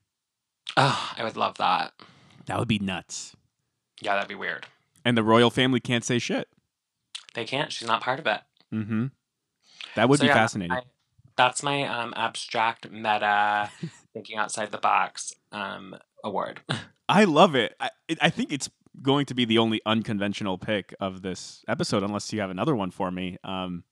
[0.78, 1.93] Oh, I would love that.
[2.45, 3.36] That would be nuts.
[4.02, 4.67] Yeah, that'd be weird.
[5.04, 6.47] And the royal family can't say shit.
[7.34, 7.71] They can't.
[7.73, 8.41] She's not part of it.
[8.73, 9.08] Mm-hmm.
[9.95, 10.71] That would So, be yeah, fascinating.
[10.77, 10.84] I-
[11.36, 13.69] that's my um, abstract meta
[14.13, 16.60] thinking outside the box um, award.
[17.10, 17.75] I love it.
[17.79, 17.89] I.
[18.21, 18.69] I think it's
[19.01, 22.91] going to be the only unconventional pick of this episode, unless you have another one
[22.91, 23.38] for me.
[23.45, 23.86] Um,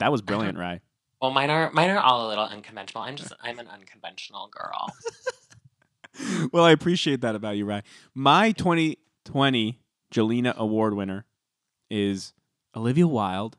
[0.00, 0.80] that was brilliant, Rye.
[1.22, 3.04] well, mine are mine are all a little unconventional.
[3.04, 4.92] I'm just I'm an unconventional girl.
[6.52, 7.82] well, I appreciate that about you, Rye.
[8.14, 9.78] My 2020
[10.12, 11.26] Jelena Award winner
[11.88, 12.32] is
[12.74, 13.56] Olivia Wilde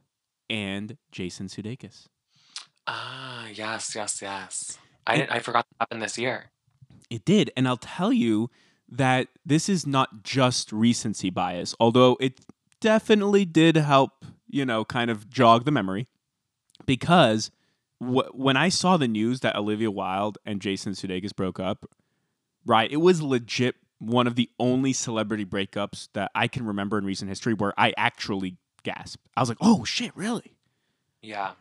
[0.52, 2.08] and Jason Sudeikis.
[2.86, 4.78] Ah, yes, yes, yes.
[5.08, 6.52] I didn't, I forgot that happened this year.
[7.10, 7.52] It did.
[7.56, 8.50] And I'll tell you
[8.90, 12.42] that this is not just recency bias, although it
[12.82, 16.08] definitely did help, you know, kind of jog the memory.
[16.86, 17.50] Because
[18.00, 21.86] wh- when I saw the news that Olivia Wilde and Jason Sudeikis broke up,
[22.66, 27.06] right, it was legit one of the only celebrity breakups that I can remember in
[27.06, 29.28] recent history where I actually gasped.
[29.36, 30.56] I was like, oh shit, really?
[31.22, 31.52] Yeah.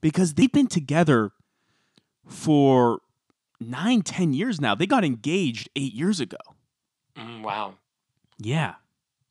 [0.00, 1.32] because they've been together
[2.26, 3.00] for
[3.60, 4.74] nine, ten years now.
[4.74, 6.38] They got engaged eight years ago.
[7.16, 7.74] Mm, wow.
[8.38, 8.74] Yeah.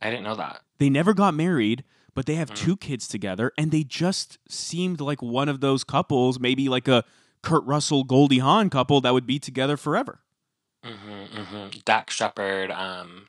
[0.01, 0.61] I didn't know that.
[0.77, 2.55] They never got married, but they have Mhm.
[2.55, 7.03] two kids together, and they just seemed like one of those couples, maybe like a
[7.41, 10.21] Kurt Russell Goldie Hawn couple that would be together forever.
[10.83, 11.79] Mm-hmm, mm-hmm.
[11.85, 13.27] Dax Shepard, um,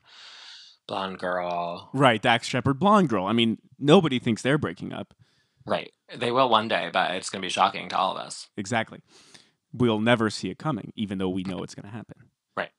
[0.87, 1.89] blonde girl.
[1.93, 3.25] Right, Dax Shepard, blonde girl.
[3.25, 5.13] I mean, nobody thinks they're breaking up.
[5.65, 5.91] Right.
[6.15, 8.49] They will one day, but it's going to be shocking to all of us.
[8.57, 8.99] Exactly.
[9.71, 12.17] We'll never see it coming, even though we know it's going to happen.
[12.55, 12.69] Right.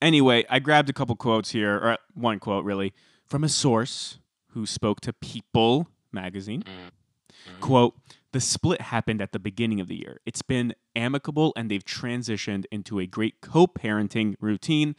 [0.00, 2.92] Anyway, I grabbed a couple quotes here, or one quote really,
[3.26, 4.18] from a source
[4.50, 6.62] who spoke to People magazine.
[6.62, 7.60] Mhm.
[7.60, 7.96] Quote,
[8.32, 10.20] the split happened at the beginning of the year.
[10.26, 14.94] It's been amicable and they've transitioned into a great co parenting routine.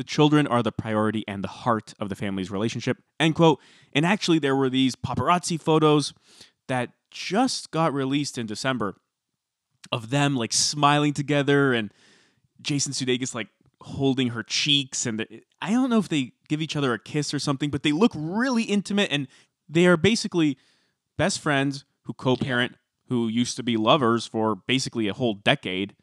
[0.00, 2.96] The children are the priority and the heart of the family's relationship.
[3.20, 3.60] End quote.
[3.92, 6.14] And actually, there were these paparazzi photos
[6.68, 8.96] that just got released in December
[9.92, 11.92] of them like smiling together and
[12.62, 13.48] Jason Sudeikis like
[13.82, 15.04] holding her cheeks.
[15.04, 17.82] And the, I don't know if they give each other a kiss or something, but
[17.82, 19.28] they look really intimate and
[19.68, 20.56] they are basically
[21.18, 22.74] best friends who co-parent
[23.10, 25.94] who used to be lovers for basically a whole decade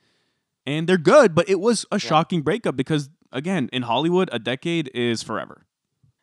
[0.68, 4.90] and they're good but it was a shocking breakup because again in hollywood a decade
[4.94, 5.66] is forever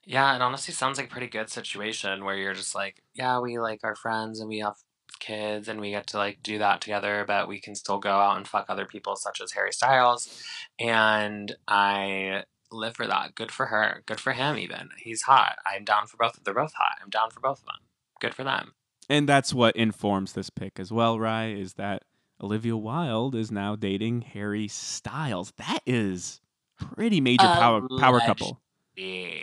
[0.07, 3.59] Yeah, it honestly sounds like a pretty good situation where you're just like, yeah, we
[3.59, 4.77] like our friends and we have
[5.19, 8.37] kids and we get to like do that together, but we can still go out
[8.37, 10.43] and fuck other people, such as Harry Styles.
[10.79, 13.35] And I live for that.
[13.35, 14.03] Good for her.
[14.05, 14.90] Good for him, even.
[14.99, 15.57] He's hot.
[15.64, 16.38] I'm down for both.
[16.45, 16.99] They're both hot.
[17.03, 17.81] I'm down for both of them.
[18.21, 18.73] Good for them.
[19.09, 22.03] and that's what informs this pick as well rye is that
[22.43, 26.40] olivia wilde is now dating harry styles that is
[26.79, 28.61] pretty major power power couple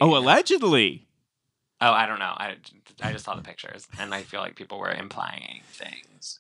[0.02, 1.08] oh allegedly
[1.84, 2.26] Oh, I don't know.
[2.38, 2.58] I,
[3.02, 6.38] I just saw the pictures and I feel like people were implying things.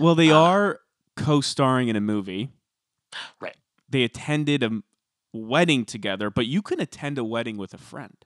[0.00, 0.80] well they Uh, are
[1.16, 2.50] co-starring in a movie
[3.40, 3.56] Right.
[3.88, 4.82] they attended a
[5.32, 8.16] wedding together but you can attend a wedding with a friend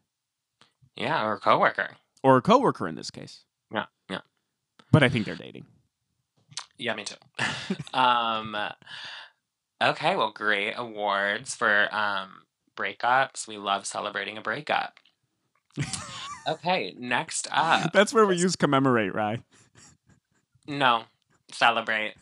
[0.95, 1.91] Yeah, or a coworker.
[2.23, 4.21] or a coworker in this case Yeah, yeah.
[4.91, 5.67] but i think they're dating
[6.79, 7.17] Yeah, me too.
[7.99, 8.57] um,
[9.83, 12.43] okay, well, great awards for um,
[12.77, 13.47] breakups.
[13.47, 14.99] We love celebrating a breakup.
[16.47, 17.93] okay, next up.
[17.93, 19.43] that's where we use commemorate right
[20.67, 21.05] No,
[21.53, 22.15] celebrate.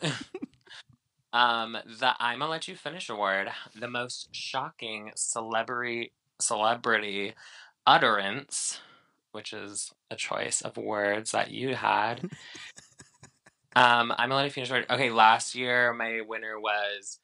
[1.33, 7.33] um, the I'ma Let You Finish award, the most shocking celebrity celebrity
[7.87, 8.81] utterance,
[9.31, 12.29] which is a choice of words that you had.
[13.75, 14.85] um, I'ma Let You Finish award.
[14.89, 17.19] Okay, last year my winner was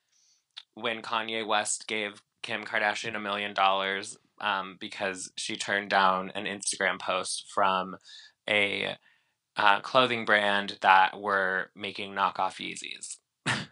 [0.75, 6.45] when Kanye West gave Kim Kardashian a million dollars um, because she turned down an
[6.45, 7.97] Instagram post from
[8.49, 8.95] a
[9.57, 13.17] uh, clothing brand that were making knockoff Yeezys.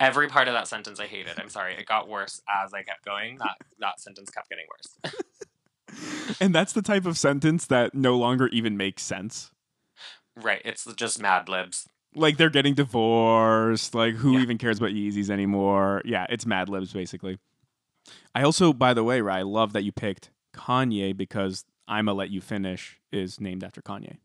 [0.00, 1.38] Every part of that sentence I hated.
[1.38, 1.74] I'm sorry.
[1.74, 3.38] It got worse as I kept going.
[3.38, 6.36] That that sentence kept getting worse.
[6.40, 9.52] and that's the type of sentence that no longer even makes sense
[10.36, 10.62] right.
[10.64, 11.88] It's just Mad Libs.
[12.14, 14.40] Like they're getting divorced like who Yeah.
[14.40, 17.38] even cares about yeezys anymore yeah it's mad libs basically
[18.34, 22.30] i also by the way Rye, i love that you picked kanye because i'ma let
[22.30, 24.18] you finish is named after kanye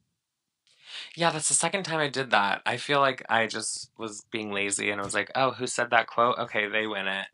[1.15, 2.61] Yeah, that's the second time I did that.
[2.65, 5.91] I feel like I just was being lazy and I was like, oh, who said
[5.91, 6.39] that quote?
[6.39, 7.27] Okay, they win it.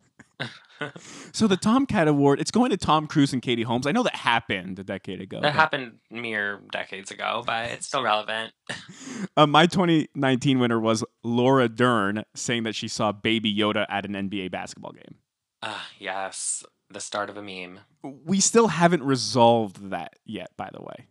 [1.32, 4.16] So the tomcat award it's going to tom cruise and katie holmes i know that
[4.16, 8.54] happened a decade ago That but, happened mere decades ago, but it's still relevant.
[9.38, 14.14] uh, my 2019 winner was laura dern saying that she saw baby yoda at an
[14.30, 15.16] nba basketball game
[15.64, 17.80] Ah, yes, the start of a meme.
[18.04, 21.08] we still haven't resolved that yet by the way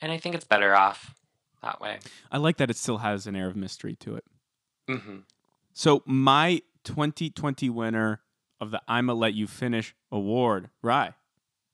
[0.00, 1.14] And I think it's better off
[1.62, 1.98] that way.
[2.30, 4.24] i like that it still has an air of mystery to it
[4.88, 5.18] hmm
[5.74, 8.20] So my 2020 winner
[8.60, 11.14] of the I'ma Let You Finish award, Rye,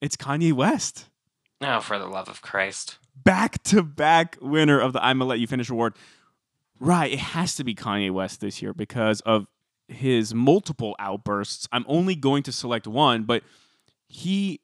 [0.00, 1.06] it's Kanye West.
[1.60, 2.98] Oh, for the love of Christ.
[3.14, 5.94] Back to back winner of the I'ma Let You Finish award.
[6.80, 9.46] Rye, it has to be Kanye West this year because of
[9.86, 11.68] his multiple outbursts.
[11.70, 13.44] I'm only going to select one, but
[14.08, 14.60] he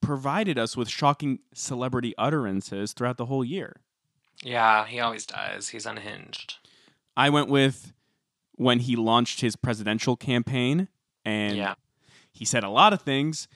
[0.00, 3.80] provided us with shocking celebrity utterances throughout the whole year.
[4.42, 5.70] Yeah, he always does.
[5.70, 6.58] He's unhinged.
[7.16, 7.92] I went with
[8.56, 10.88] when he launched his presidential campaign
[11.24, 11.74] and yeah.
[12.32, 13.48] he said a lot of things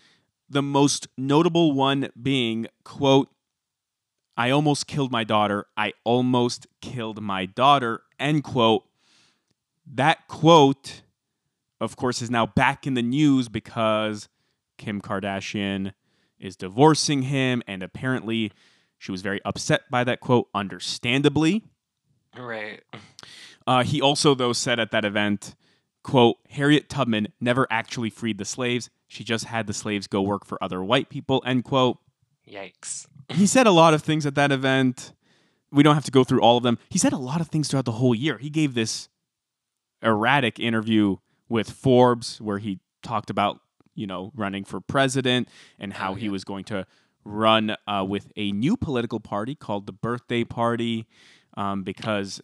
[0.49, 3.29] the most notable one being quote
[4.37, 8.85] i almost killed my daughter i almost killed my daughter end quote
[9.87, 11.03] that quote
[11.81, 14.29] of course is now back in the news because
[14.79, 15.93] kim kardashian
[16.39, 18.53] is divorcing him and apparently
[18.97, 21.63] she was very upset by that quote understandably
[22.37, 22.83] Right.
[23.69, 25.55] Uh, he also, though, said at that event,
[26.03, 28.89] quote, Harriet Tubman never actually freed the slaves.
[29.07, 31.99] She just had the slaves go work for other white people, end quote.
[32.51, 33.07] Yikes.
[33.29, 35.13] he said a lot of things at that event.
[35.71, 36.79] We don't have to go through all of them.
[36.89, 38.39] He said a lot of things throughout the whole year.
[38.39, 39.11] He gave this
[40.03, 41.17] erratic interview
[41.51, 43.61] with Forbes where he talked about,
[43.95, 45.47] you know, running for president
[45.79, 46.87] and how Oh, he was going to
[47.23, 51.07] run uh, with a new political party called the Birthday Party
[51.55, 52.41] um, because,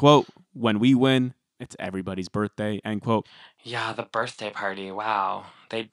[0.00, 3.26] quote, when we win, it's everybody's birthday, end quote.
[3.62, 4.90] Yeah, the birthday party.
[4.90, 5.44] Wow.
[5.68, 5.90] They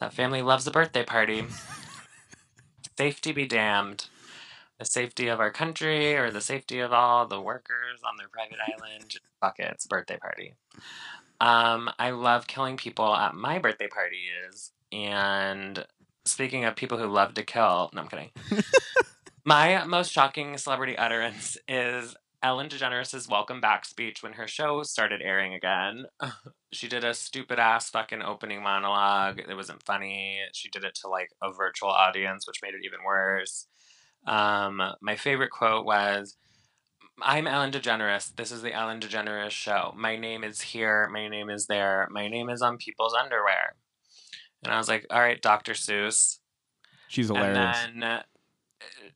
[0.00, 1.44] that family loves the birthday party.
[2.98, 4.06] Safety be damned.
[4.78, 8.56] The safety of our country or the safety of all the workers on their private
[8.66, 9.16] island.
[9.38, 10.54] Fuck it, it's a birthday party.
[11.42, 14.72] Um, I love killing people at my birthday parties.
[14.90, 15.84] And
[16.24, 18.30] speaking of people who love to kill, no, I'm kidding.
[19.44, 25.20] my most shocking celebrity utterance is Ellen DeGeneres' welcome back speech when her show started
[25.22, 26.06] airing again.
[26.72, 29.40] She did a stupid ass fucking opening monologue.
[29.40, 30.38] It wasn't funny.
[30.52, 33.66] She did it to like a virtual audience, which made it even worse.
[34.24, 36.36] Um, my favorite quote was,
[37.20, 38.36] I'm Ellen DeGeneres.
[38.36, 39.92] This is the Ellen DeGeneres show.
[39.96, 41.08] My name is here.
[41.12, 42.06] My name is there.
[42.12, 43.74] My name is on people's underwear.
[44.62, 45.72] And I was like, all right, Dr.
[45.72, 46.38] Seuss.
[47.08, 47.78] She's hilarious.
[47.84, 48.22] And then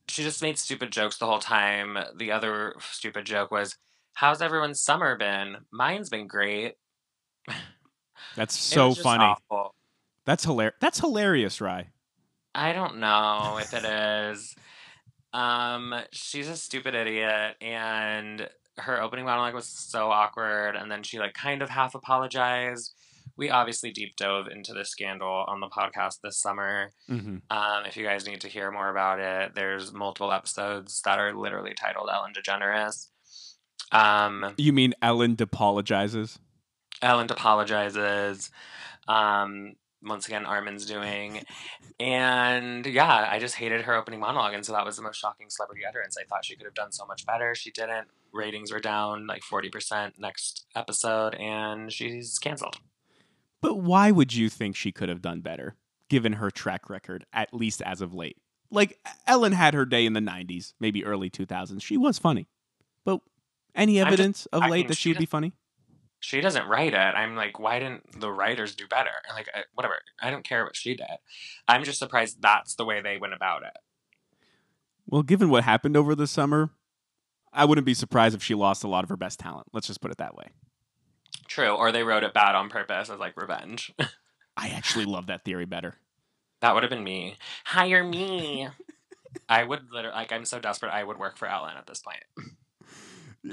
[0.08, 1.98] she just made stupid jokes the whole time.
[2.16, 3.76] The other stupid joke was,
[4.14, 5.56] How's everyone's summer been?
[5.72, 6.74] Mine's been great.
[8.36, 9.24] That's so funny.
[9.24, 9.74] awful.
[10.24, 10.76] That's hilarious.
[10.80, 11.88] That's hilarious, Rye.
[12.54, 14.54] I don't know if it is.
[15.32, 18.48] Um, she's a stupid idiot, and
[18.78, 20.76] her opening monologue was so awkward.
[20.76, 22.94] And then she like kind of half apologized.
[23.36, 26.92] We obviously deep dove into the scandal on the podcast this summer.
[27.10, 27.38] Mm-hmm.
[27.50, 31.34] Um, if you guys need to hear more about it, there's multiple episodes that are
[31.34, 33.08] literally titled Ellen DeGeneres.
[33.90, 36.38] Um, You mean Ellen apologizes?
[37.02, 38.50] Ellen apologizes.
[39.08, 41.42] Um, once again, Armin's doing.
[41.98, 44.54] And yeah, I just hated her opening monologue.
[44.54, 46.16] And so that was the most shocking celebrity utterance.
[46.20, 47.54] I thought she could have done so much better.
[47.54, 48.08] She didn't.
[48.32, 52.76] Ratings were down like 40% next episode, and she's canceled.
[53.64, 55.74] But why would you think she could have done better,
[56.10, 58.36] given her track record, at least as of late?
[58.70, 61.82] Like, Ellen had her day in the 90s, maybe early 2000s.
[61.82, 62.46] She was funny.
[63.06, 63.20] But
[63.74, 65.54] any I'm just- evidence of I late mean, that she would be funny?
[66.20, 66.96] She doesn't write it.
[66.96, 69.10] I'm like, why didn't the writers do better?
[69.32, 69.94] Like, I, whatever.
[70.20, 71.06] I don't care what she did.
[71.66, 73.76] I'm just surprised that's the way they went about it.
[75.06, 76.70] Well, given what happened over the summer,
[77.52, 79.68] I wouldn't be surprised if she lost a lot of her best talent.
[79.72, 80.48] Let's just put it that way.
[81.48, 81.70] True.
[81.70, 83.92] Or they wrote it bad on purpose as like revenge.
[84.56, 85.96] I actually love that theory better.
[86.60, 87.36] That would have been me.
[87.64, 88.68] Hire me.
[89.48, 90.32] I would literally like.
[90.32, 90.92] I'm so desperate.
[90.92, 92.22] I would work for Ellen at this point.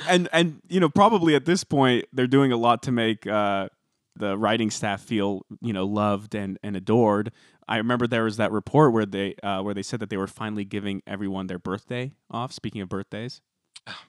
[0.08, 3.68] and and you know probably at this point they're doing a lot to make uh,
[4.16, 7.32] the writing staff feel you know loved and, and adored.
[7.68, 10.28] I remember there was that report where they uh, where they said that they were
[10.28, 12.54] finally giving everyone their birthday off.
[12.54, 13.42] Speaking of birthdays,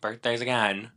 [0.00, 0.90] Birthdays again,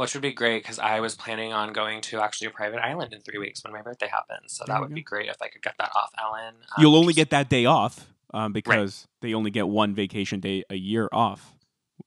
[0.00, 3.12] which would be great because I was planning on going to actually a private island
[3.12, 4.54] in three weeks when my birthday happens.
[4.54, 4.94] So There that would go.
[4.94, 6.54] be great if I could get that off Ellen.
[6.74, 10.64] Um, you'll only get that day off um, because they only get one vacation day
[10.70, 11.54] a year off.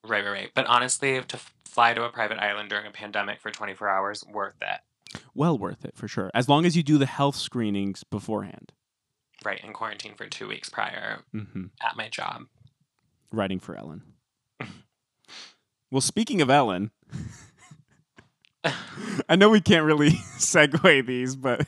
[0.03, 0.51] right, right, right.
[0.55, 4.55] But honestly, to fly to a private island during a pandemic for 24 hours, worth
[4.61, 5.19] it.
[5.35, 8.71] Well worth it for sure, as long as you do the health screenings beforehand.
[9.45, 12.45] Right, in quarantine for two weeks prior hmm at my job.
[13.31, 14.01] Writing for Ellen.
[15.91, 16.89] well, speaking of Ellen,
[19.29, 21.65] I know we can't really segue these, but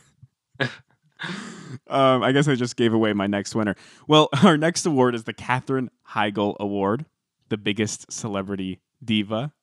[1.87, 3.75] um, I guess I just gave away my next winner.
[4.07, 7.05] Well, our next award is the Katherine Heigl Award,
[7.49, 9.53] the biggest celebrity diva.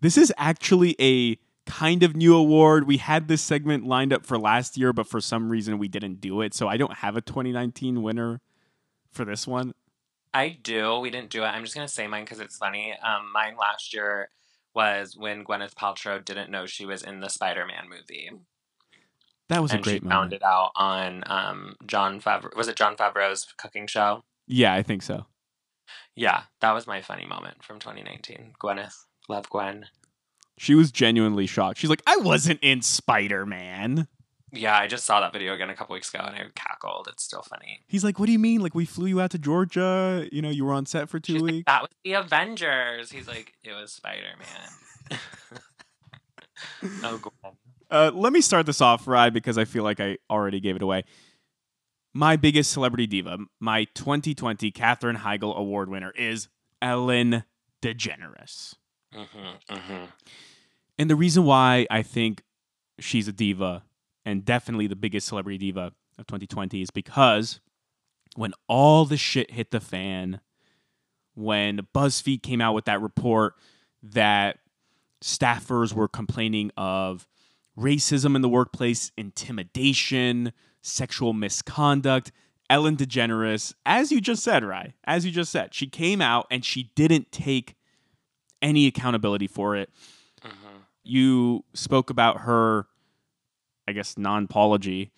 [0.00, 1.38] This is actually a
[1.70, 2.86] kind of new award.
[2.86, 6.20] We had this segment lined up for last year, but for some reason we didn't
[6.20, 6.52] do it.
[6.52, 8.40] So I don't have a 2019 winner
[9.10, 9.72] for this one.
[10.34, 10.98] I do.
[10.98, 11.46] We didn't do it.
[11.46, 12.92] I'm just gonna say mine because it's funny.
[13.02, 14.28] Um, mine last year
[14.74, 18.30] was when Gwyneth Paltrow didn't know she was in the Spider-Man movie,
[19.48, 22.56] That was a and she great found it out on um, Jon Favreau.
[22.56, 24.24] Was it Jon Favreau's cooking show?
[24.46, 25.26] Yeah, I think so.
[26.16, 28.54] Yeah, that was my funny moment from 2019.
[28.62, 29.86] Gwyneth, love Gwen.
[30.58, 31.78] She was genuinely shocked.
[31.78, 34.06] She's like, I wasn't in Spider Man.
[34.54, 37.08] Yeah, I just saw that video again a couple weeks ago, and I cackled.
[37.10, 37.80] It's still funny.
[37.88, 38.60] He's like, What do you mean?
[38.60, 40.28] Like, we flew you out to Georgia.
[40.30, 41.64] You know, you were on set for two She's like, weeks.
[41.66, 43.10] that was the Avengers.
[43.10, 45.18] He's like, it was Spider Man.
[47.02, 47.54] oh, Gwen.
[47.90, 50.82] Uh, let me start this off, Rye, because I feel like I already gave it
[50.82, 51.04] away.
[52.12, 56.48] My biggest celebrity diva, my 2020 Katherine Heigl Award winner, is
[56.80, 57.44] Ellen
[57.82, 58.74] DeGeneres.
[59.12, 60.04] Mm-hmm, mm-hmm.
[60.98, 62.42] And the reason why I think
[62.98, 63.82] she's a diva
[64.24, 67.60] and definitely the biggest celebrity diva of 2020 is because
[68.36, 70.40] when all the shit hit the fan,
[71.34, 73.54] when BuzzFeed came out with that report
[74.02, 74.58] that
[75.22, 77.26] staffers were complaining of
[77.78, 80.52] racism in the workplace, intimidation,
[80.82, 82.30] sexual misconduct.
[82.70, 86.64] Ellen DeGeneres, as you just said, Rye, as you just said, she came out and
[86.64, 87.74] she didn't take
[88.62, 89.90] any accountability for it.
[90.42, 90.78] Mm-hmm.
[91.02, 92.86] You spoke about her,
[93.86, 95.12] I guess, non apology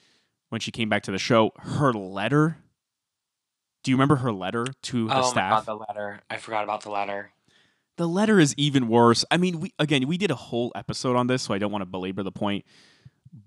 [0.48, 1.52] when she came back to the show.
[1.58, 2.58] Her letter.
[3.82, 5.64] Do you remember her letter to the Oh staff?
[5.64, 6.20] god, the letter.
[6.28, 7.30] I forgot about the letter.
[7.96, 9.24] the letter is even worse.
[9.30, 11.82] I mean, we again we did a whole episode on this, so I don't want
[11.82, 12.64] to belabor the point.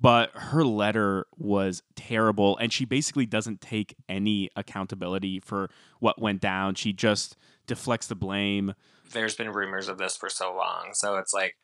[0.01, 6.41] But her letter was terrible, and she basically doesn't take any accountability for what went
[6.41, 6.75] down.
[6.75, 8.75] She just deflects the blame.
[9.11, 11.57] There's been rumors of this for so long, so it's like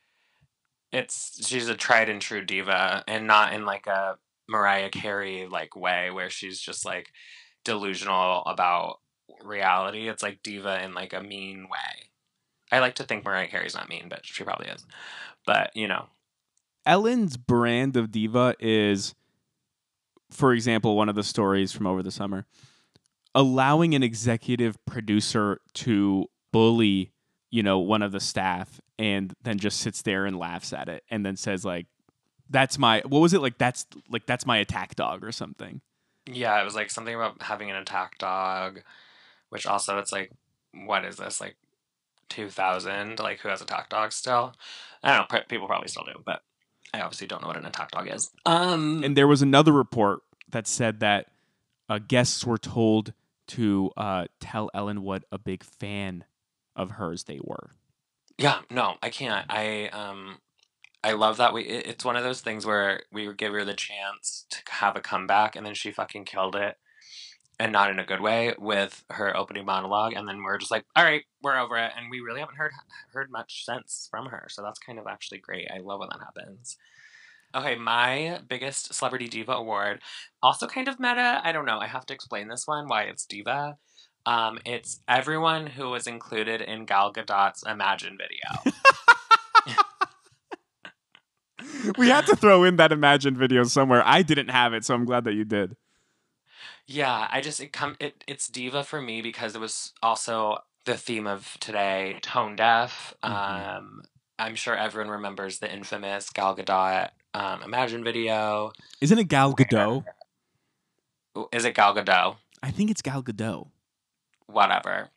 [0.95, 4.17] it's she's a tried and true diva, and not in like a
[4.47, 7.11] Mariah Carey like way where she's just like
[7.65, 8.99] delusional about
[9.43, 10.07] reality.
[10.07, 12.09] It's like diva in like a mean way.
[12.71, 14.85] I like to think Mariah Carey's not mean, but she probably is.
[15.45, 16.05] But you know,
[16.85, 19.15] Ellen's brand of diva is,
[20.31, 22.45] for example, one of the stories from over the summer,
[23.33, 27.11] allowing an executive producer to bully,
[27.55, 31.05] you know, one of the staff and then just sits there and laughs at it
[31.09, 31.85] and then says like
[32.49, 35.79] that's my what was it like that's like that's my attack dog or something.
[36.25, 38.81] Yeah, it was like something about having an attack dog,
[39.51, 40.31] which also it's like,
[40.73, 41.55] what is this like,
[42.27, 43.19] two thousand?
[43.19, 44.53] Like who has attack dogs still?
[45.01, 45.39] I don't know.
[45.47, 46.41] People probably still do, but
[46.93, 48.31] I obviously don't know what an attack dog is.
[48.45, 51.27] Um, And there was another report that said that
[51.87, 53.13] uh, guests were told
[53.47, 56.25] to uh, tell Ellen what a big fan
[56.75, 57.71] of hers they were.
[58.37, 59.45] yeah, no, I can't.
[59.49, 60.39] I um,
[61.03, 61.63] I love that we.
[61.63, 65.01] It, it's one of those things where we give her the chance to have a
[65.01, 66.77] comeback, and then she fucking killed it.
[67.59, 70.85] And not in a good way with her opening monologue, and then we're just like,
[70.95, 72.71] "All right, we're over it," and we really haven't heard
[73.13, 74.47] heard much since from her.
[74.49, 75.69] So that's kind of actually great.
[75.73, 76.77] I love when that happens.
[77.55, 80.01] Okay, my biggest celebrity diva award,
[80.43, 81.41] also kind of meta.
[81.43, 81.79] I don't know.
[81.79, 83.77] I have to explain this one why it's diva.
[84.25, 88.73] Um, it's everyone who was included in Gal Gadot's Imagine video.
[91.97, 94.01] we had to throw in that Imagine video somewhere.
[94.05, 95.75] I didn't have it, so I'm glad that you did.
[96.87, 100.95] Yeah, I just it come it it's diva for me because it was also the
[100.97, 103.13] theme of today, tone deaf.
[103.23, 103.77] Mhm.
[103.77, 104.01] Um,
[104.37, 108.71] I'm sure everyone remembers the infamous Gal Gadot um, Imagine video.
[109.01, 110.03] Isn't it Gal Gadot?
[111.51, 112.37] Is it Gal Gadot?
[112.63, 113.67] I think it's Gal Gadot.
[114.47, 115.09] Whatever.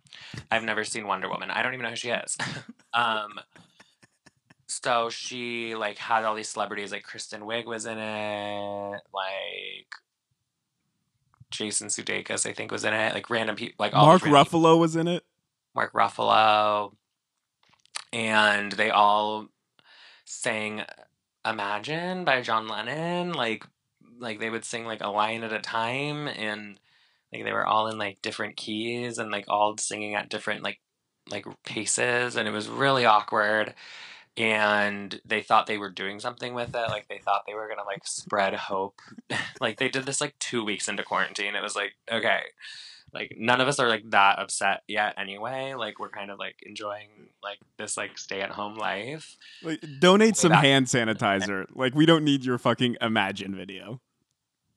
[0.50, 1.50] I've never seen Wonder Woman.
[1.50, 2.36] I don't even know who she is.
[2.94, 3.38] um,
[4.66, 9.88] so she like had all these celebrities like Kristen Wiig was in it, like
[11.50, 14.94] Jason Sudeikis I think was in it, like random people, like all Mark Ruffalo was
[14.94, 15.24] in it.
[15.74, 16.92] Mark Ruffalo,
[18.12, 19.48] and they all
[20.24, 20.84] sang
[21.46, 23.32] "Imagine" by John Lennon.
[23.32, 23.64] Like,
[24.18, 26.78] like they would sing like a line at a time, and
[27.32, 30.80] like they were all in like different keys and like all singing at different like
[31.30, 33.74] like paces, and it was really awkward.
[34.36, 36.88] And they thought they were doing something with it.
[36.90, 39.00] Like they thought they were gonna like spread hope.
[39.60, 41.54] like they did this like two weeks into quarantine.
[41.56, 42.40] It was like okay,
[43.12, 46.56] like none of us are like that upset yet anyway like we're kind of like
[46.62, 47.08] enjoying
[47.42, 51.64] like this like stay at home life Like, donate some that- hand sanitizer.
[51.74, 54.00] Like, we don't need your fucking Imagine video.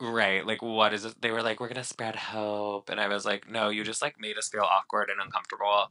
[0.02, 3.26] Right like what is it they were like we're gonna spread hope and i was
[3.26, 5.90] like no you just like made us feel awkward and uncomfortable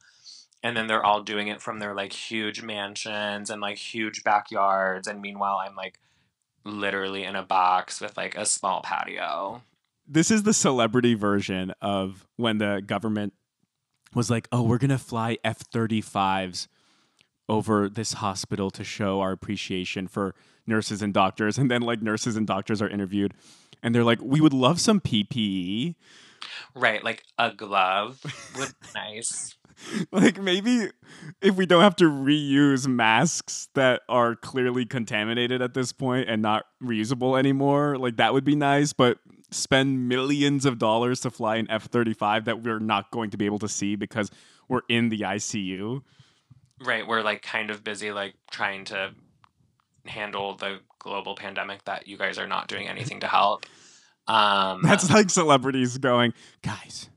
[0.62, 5.06] and then they're all doing it from their like huge mansions and like huge backyards
[5.06, 5.98] and meanwhile i'm like
[6.64, 9.62] literally in a box with like a small patio
[10.06, 13.32] This is the celebrity version of when the government
[14.14, 16.66] was like, oh, we're going to fly F 35s
[17.48, 20.34] over this hospital to show our appreciation for
[20.66, 21.58] nurses and doctors.
[21.58, 23.34] And then, like, nurses and doctors are interviewed.
[23.82, 25.94] And they're like, we would love some E." PPE.
[26.74, 28.20] right like a glove
[28.58, 29.56] would be nice
[30.12, 30.90] like maybe
[31.40, 36.42] if we don't have to reuse masks that are clearly contaminated at this point and
[36.42, 39.18] not reusable anymore like that would be nice but
[39.50, 43.58] spend millions of dollars to fly an f-35 that we're not going to be able
[43.58, 44.30] to see because
[44.68, 46.02] we're in the icu
[46.82, 49.10] Right, we're like kind of busy like trying to
[50.06, 53.66] handle the global pandemic that you guys are not doing anything to help.
[54.26, 57.08] Um that's like celebrities going guys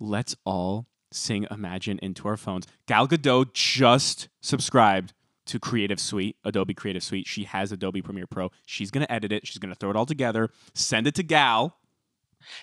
[0.00, 5.12] let's all sing imagine into our phones gal gadot just subscribed
[5.46, 9.30] to creative suite adobe creative suite she has adobe premiere pro she's going to edit
[9.30, 11.78] it she's going to throw it all together send it to gal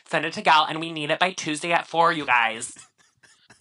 [0.06, 2.76] Send it to Gal, and we need it by Tuesday at four, you guys.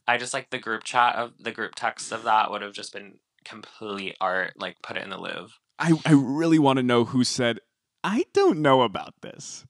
[0.07, 2.93] I just like the group chat of the group text of that would have just
[2.93, 4.55] been complete art.
[4.57, 5.55] Like put it in the Louvre.
[5.79, 7.61] I, I really want to know who said,
[8.03, 9.65] I don't know about this.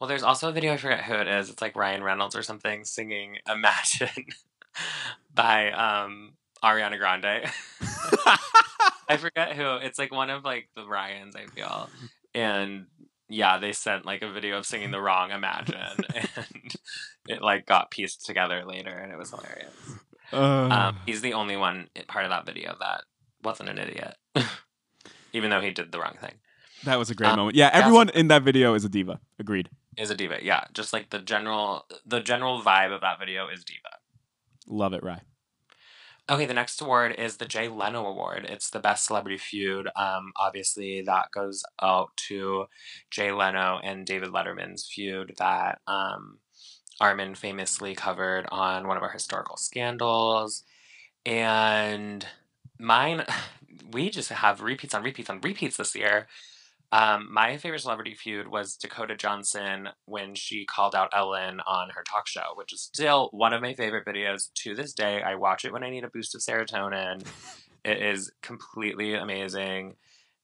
[0.00, 0.72] Well, there's also a video.
[0.72, 1.48] I forget who it is.
[1.48, 4.26] It's like Ryan Reynolds or something singing "Imagine"
[5.34, 7.48] by um, Ariana Grande.
[9.08, 9.76] I forget who.
[9.76, 11.36] It's like one of like the Ryans.
[11.36, 11.88] I feel,
[12.34, 12.86] and
[13.28, 15.76] yeah, they sent like a video of singing the wrong "Imagine,"
[16.36, 16.74] and
[17.28, 19.72] it like got pieced together later, and it was hilarious.
[20.32, 23.04] Uh, Um, he's the only one part of that video that
[23.44, 24.16] wasn't an idiot,
[25.32, 26.34] even though he did the wrong thing.
[26.84, 27.56] that was a great um, moment.
[27.56, 29.20] Yeah, everyone in that video is a diva.
[29.38, 29.68] Agreed.
[29.96, 30.64] Is a diva, yeah.
[30.72, 33.96] Just like the general, the general vibe of that video is diva.
[34.66, 35.22] Love it, Rye.
[36.30, 38.46] Okay, the next award is the Jay Leno Award.
[38.48, 39.88] It's the best celebrity feud.
[39.96, 42.66] Um, obviously, that goes out to
[43.10, 46.38] Jay Leno and David Letterman's feud that um,
[47.00, 50.62] Armin famously covered on one of our historical scandals.
[51.26, 52.24] And
[52.78, 53.24] mine,
[53.90, 56.28] we just have repeats on repeats on repeats this year.
[56.92, 62.02] Um, my favorite celebrity feud was Dakota Johnson when she called out Ellen on her
[62.02, 65.22] talk show, which is still one of my favorite videos to this day.
[65.22, 67.26] I watch it when I need a boost of serotonin.
[67.84, 69.96] it is completely amazing,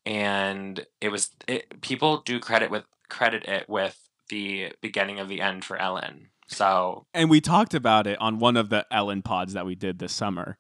[0.07, 3.99] and it was it, people do credit with credit it with
[4.31, 6.31] the beginning of the end for Ellen.
[6.47, 9.99] So And we talked about it on one of the Ellen pods that we did
[9.99, 10.57] this summer.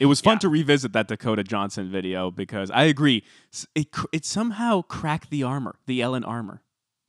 [0.00, 0.38] It was fun Yeah.
[0.40, 3.24] to revisit that Dakota Johnson video because I agree.
[3.74, 6.62] It, it somehow cracked the armor, the Ellen armor.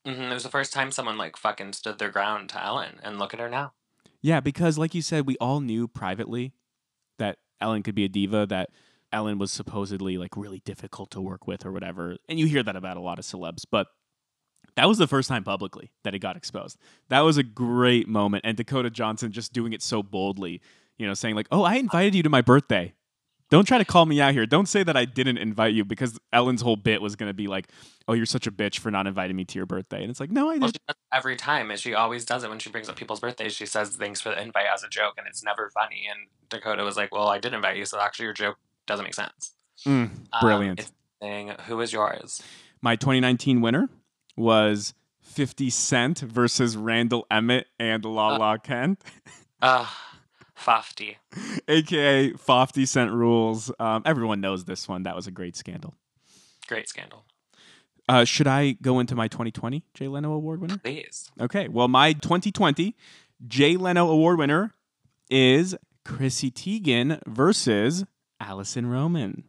[0.07, 3.19] mhm, it was the first time someone like fucking stood their ground to Ellen, and
[3.19, 3.73] look at her now.
[4.21, 6.53] Yeah, because like you said, we all knew privately
[7.19, 8.69] that Ellen could be a diva, that
[9.11, 12.15] Ellen was supposedly like really difficult to work with or whatever.
[12.27, 13.87] And you hear that about a lot of celebs, but
[14.75, 16.77] that was the first time publicly that it got exposed.
[17.09, 18.45] That was a great moment.
[18.45, 20.61] And Dakota Johnson just doing it so boldly,
[20.99, 22.93] you know, saying like, "Oh, I invited you to my birthday.
[23.49, 24.45] Don't try to call me out here.
[24.45, 27.47] Don't say that I didn't invite you because Ellen's whole bit was going to be
[27.47, 27.67] like,
[28.07, 30.29] "Oh, you're such a bitch for not inviting me to your birthday." And it's like,
[30.29, 32.59] "No, I Well, didn't." she does it every time, and she always does it when
[32.59, 33.53] she brings up people's birthdays.
[33.55, 36.03] She says thanks for the invite as a joke, and it's never funny.
[36.07, 39.15] And Dakota was like, "Well, I did invite you, so actually your joke doesn't make
[39.15, 39.53] sense."
[39.87, 40.79] Mm, Um, brilliant.
[40.81, 40.91] it's
[41.21, 42.43] saying, who is yours?
[42.81, 43.89] My 2019 winner
[44.37, 49.01] was 50 Cent versus Randall Emmett and La La Kent,
[49.61, 49.85] Uh,
[50.59, 51.17] Fafty.
[51.67, 53.71] aka 50 Cent Rules.
[53.79, 55.03] Um, everyone knows this one.
[55.03, 55.95] That was a great scandal.
[56.67, 57.23] Great scandal.
[58.07, 60.77] Uh, should I go into my 2020 Jay Leno Award winner?
[60.77, 61.31] Please.
[61.39, 61.67] Okay.
[61.67, 62.95] Well, my 2020
[63.47, 64.73] Jay Leno Award winner
[65.29, 68.05] is Chrissy Teigen versus
[68.39, 69.43] Alison Roman.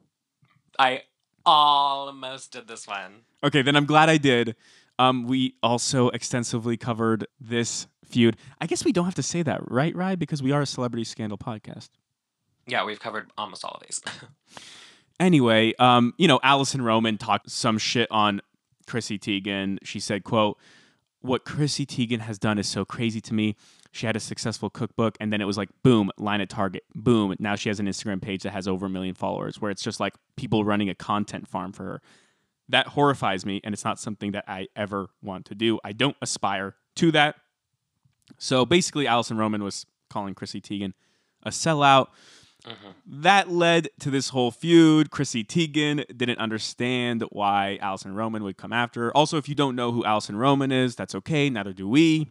[0.79, 1.03] I
[1.45, 3.23] almost did this one.
[3.43, 4.55] Okay, then I'm glad I did.
[5.01, 8.37] Um, we also extensively covered this feud.
[8.61, 10.15] I guess we don't have to say that, right, Rye?
[10.15, 11.89] Because we are a celebrity scandal podcast.
[12.67, 14.03] Yeah, we've covered almost all of these.
[15.21, 18.41] Anyway, um, you know, Alison Roman talked some shit on
[18.87, 19.77] Chrissy Teigen.
[19.83, 20.59] She said, quote,
[21.21, 23.55] what Chrissy Teigen has done is so crazy to me.
[23.93, 26.85] She had a successful cookbook, and then it was like, boom, line at Target.
[26.95, 27.35] Boom.
[27.39, 30.01] Now she has an Instagram page that has over a million followers, where it's just
[30.01, 32.03] like people running a content farm for her.
[32.71, 35.79] That horrifies me, and it's not something that I ever want to do.
[35.85, 37.37] I don't aspire to that.
[38.39, 40.93] So basically, Alison Roman was calling Chrissy Teigen
[41.43, 42.09] a sellout.
[42.65, 42.95] Mhm.
[43.07, 45.11] That led to this whole feud.
[45.11, 49.17] Chrissy Teigen didn't understand why Alison Roman would come after her.
[49.17, 51.49] Also, if you don't know who Alison Roman is, that's okay.
[51.51, 52.29] Neither do we.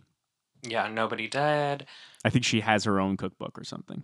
[0.62, 1.86] Yeah, nobody did.
[2.24, 4.04] I think she has her own cookbook or something.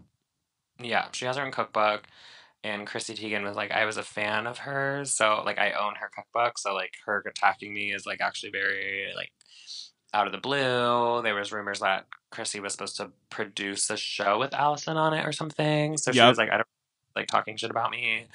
[0.81, 2.07] Yeah, she has her own cookbook.
[2.65, 5.93] And Chrissy Teigen was like, I was a fan of hers, so like I own
[5.99, 9.31] her cookbook, so like her attacking me is like actually very like
[10.15, 11.21] out of the blue.
[11.21, 15.27] There was rumors that Chrissy was supposed to produce a show with Alison on it
[15.27, 15.97] or something.
[15.97, 16.67] So she was like, I don't
[17.15, 18.25] like talking shit about me.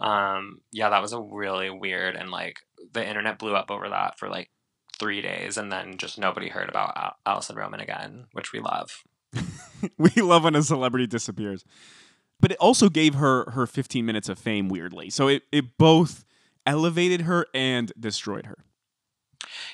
[0.00, 2.58] Um, yeah, that was a really weird and like
[2.92, 4.50] the internet blew up over that for like
[4.98, 9.04] three days, and then just nobody heard about Al- Alison Roman again, which we love.
[9.98, 11.64] we love when a celebrity disappears.
[12.40, 15.10] But it also gave her her 15 minutes of fame weirdly.
[15.10, 16.24] So it, it both
[16.66, 18.64] elevated her and destroyed her.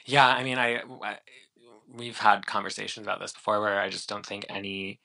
[0.07, 1.19] Yeah, I mean, I, I
[1.95, 5.01] we've had conversations about this before where I just don't think any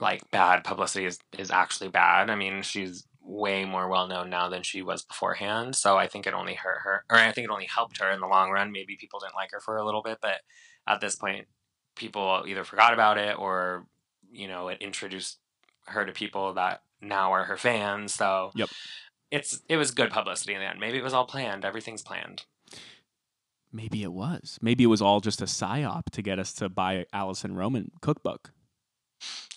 [0.00, 2.30] like bad publicity is is actually bad.
[2.30, 6.26] I mean, she's way more well known now than she was beforehand, so I think
[6.26, 8.72] it only hurt her, or I think it only helped her in the long run.
[8.72, 10.40] Maybe people didn't like her for a little bit, but
[10.86, 11.46] at this point,
[11.96, 13.86] people either forgot about it or
[14.32, 15.38] you know it introduced
[15.86, 18.14] her to people that now are her fans.
[18.14, 18.68] So Yep.
[19.30, 20.80] it's it was good publicity in the end.
[20.80, 21.64] Maybe it was all planned.
[21.64, 22.44] Everything's planned.
[23.72, 24.58] Maybe it was.
[24.60, 28.52] Maybe it was all just a psyop to get us to buy Alison Roman cookbook.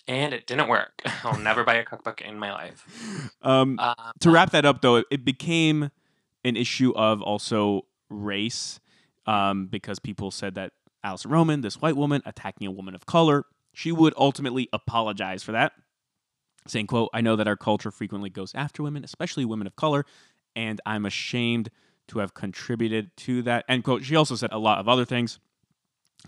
[0.08, 1.02] And it didn't work.
[1.24, 2.86] I'll never buy a cookbook in my life.
[3.42, 5.92] Um, Um, to wrap that up, though, it became
[6.44, 8.80] an issue of also race
[9.28, 10.72] um, because people said that
[11.04, 15.52] Alison Roman, this white woman attacking a woman of color, she would ultimately apologize for
[15.52, 15.74] that,
[16.68, 20.06] saying, "quote I know that our culture frequently goes after women, especially women of color,
[20.56, 21.70] and I'm ashamed
[22.08, 24.04] to have contributed to that." End quote.
[24.04, 25.40] She also said a lot of other things.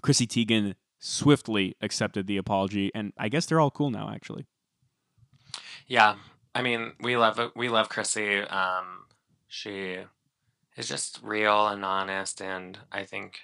[0.01, 4.09] Chrissy Teigen swiftly accepted the apology, and I guess they're all cool now.
[4.09, 4.45] Actually,
[5.87, 6.15] Yeah,
[6.53, 8.39] I mean, we love we love Chrissy.
[8.41, 9.05] Um,
[9.47, 9.97] she
[10.75, 13.39] is just real and honest, and I think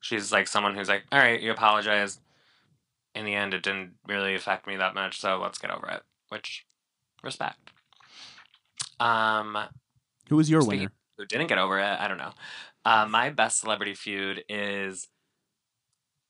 [0.00, 2.20] she's like someone who's like, all right, you apologize.
[3.14, 6.02] In the end, it didn't really affect me that much, so let's get over it.
[6.32, 6.64] Which,
[7.22, 7.58] respect.
[8.98, 9.58] Um,
[10.30, 10.90] who was your winner?
[11.18, 12.32] who didn't get over it, I don't know.
[12.86, 15.08] Uh, my best celebrity feud is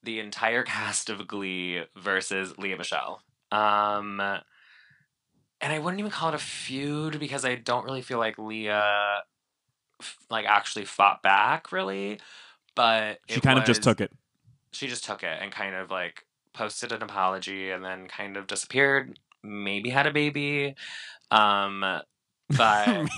[0.03, 3.21] the entire cast of Glee versus Lea Michele.
[3.49, 8.37] Um, and I wouldn't even call it a feud because I don't really feel like
[8.37, 12.19] Lea f- like actually fought back really,
[12.75, 14.11] but She kind of just took it.
[14.71, 18.47] She just took it and kind of like posted an apology and then kind of
[18.47, 19.19] disappeared.
[19.43, 20.75] Maybe had a baby.
[21.31, 21.83] Um,
[22.57, 23.09] but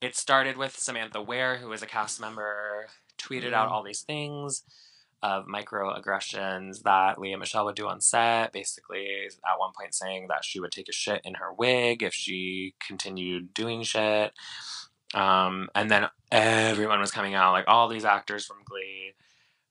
[0.00, 2.86] it started with Samantha Ware, who was a cast member,
[3.18, 3.72] tweeted out Mm.
[3.72, 4.62] all these things
[5.22, 8.52] of microaggressions that Lea Michele would do on set.
[8.52, 12.14] Basically, at one point saying that she would take a shit in her wig if
[12.14, 14.32] she continued doing shit.
[15.14, 19.14] Um, and then everyone was coming out, like all these actors from Glee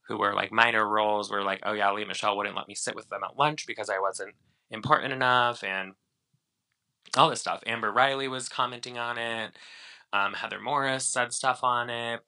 [0.07, 2.95] who were like minor roles were like, oh yeah, Lea Michele wouldn't let me sit
[2.95, 4.35] with them at lunch because I wasn't
[4.71, 5.93] important enough and
[7.15, 7.63] all this stuff.
[7.65, 9.51] Amber Riley was commenting on it.
[10.13, 12.21] Um, Heather Morris said stuff on it.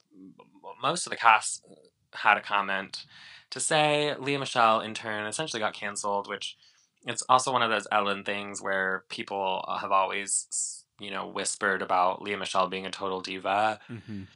[0.81, 1.65] Most of the cast
[2.13, 3.05] had a comment
[3.51, 4.15] to say.
[4.17, 6.57] Lea Michele, in turn, essentially got canceled, which
[7.05, 12.21] it's also one of those Ellen things where people have always, you know, whispered about
[12.21, 14.27] Lea Michele being a total diva Mhm.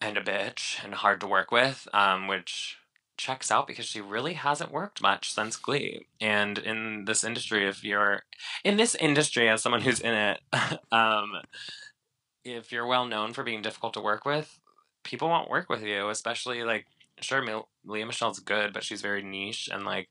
[0.00, 2.78] and a bitch and hard to work with, um, which
[3.20, 6.06] checks out because she really hasn't worked much since Glee.
[6.20, 8.22] And in this industry, if you're
[8.64, 10.40] in this industry as someone who's in it,
[10.92, 11.32] um,
[12.44, 14.58] if you're well known for being difficult to work with,
[15.04, 16.08] people won't work with you.
[16.08, 16.86] Especially like,
[17.20, 20.08] sure, Mil- Lea Michele's good, but she's very niche, and like,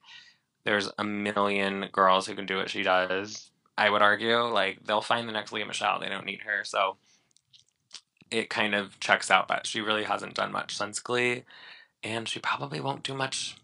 [0.64, 3.49] there's a million girls who can do what she does.
[3.76, 5.99] I would argue, like, they'll find the next Lea Michele.
[5.99, 6.97] They don't need her, so
[8.30, 11.43] it kind of checks out but she really hasn't done much since Glee,
[12.04, 13.58] and she probably won't do much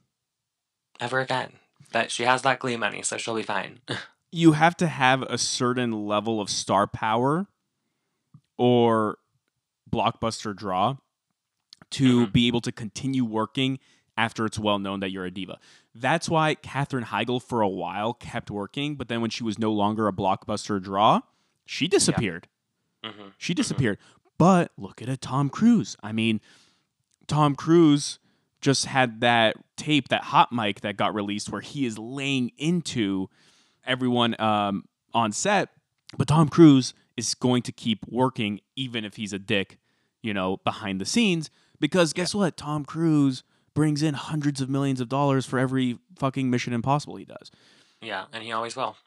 [1.00, 1.54] ever again.
[1.92, 3.80] That she has that Glee money, so she'll be fine.
[4.32, 7.48] you have to have a certain level of star power
[8.58, 9.18] or
[9.90, 10.98] blockbuster draw
[11.92, 12.34] to Mhm.
[12.34, 13.80] be able to continue working
[14.18, 15.60] after it's well known that you're a diva.
[15.94, 19.72] That's why Katherine Heigl for a while kept working, but then when she was no
[19.72, 21.22] longer a blockbuster draw,
[21.66, 22.48] she disappeared.
[23.04, 23.98] hmm She disappeared.
[24.38, 25.96] But look at a Tom Cruise.
[26.04, 26.42] I mean,
[27.28, 28.20] Tom Cruise
[28.66, 33.30] just had that tape, that hot mic that got released where he is laying into
[33.86, 35.70] everyone um, on set.
[36.18, 39.78] But Tom Cruise is going to keep working even if he's a dick,
[40.24, 41.52] you know, behind the scenes.
[41.80, 42.58] Because guess what?
[42.58, 43.44] Tom Cruise
[43.76, 47.52] brings in hundreds of millions of dollars for every fucking Mission Impossible he does.
[48.02, 48.98] Yeah, and he always will.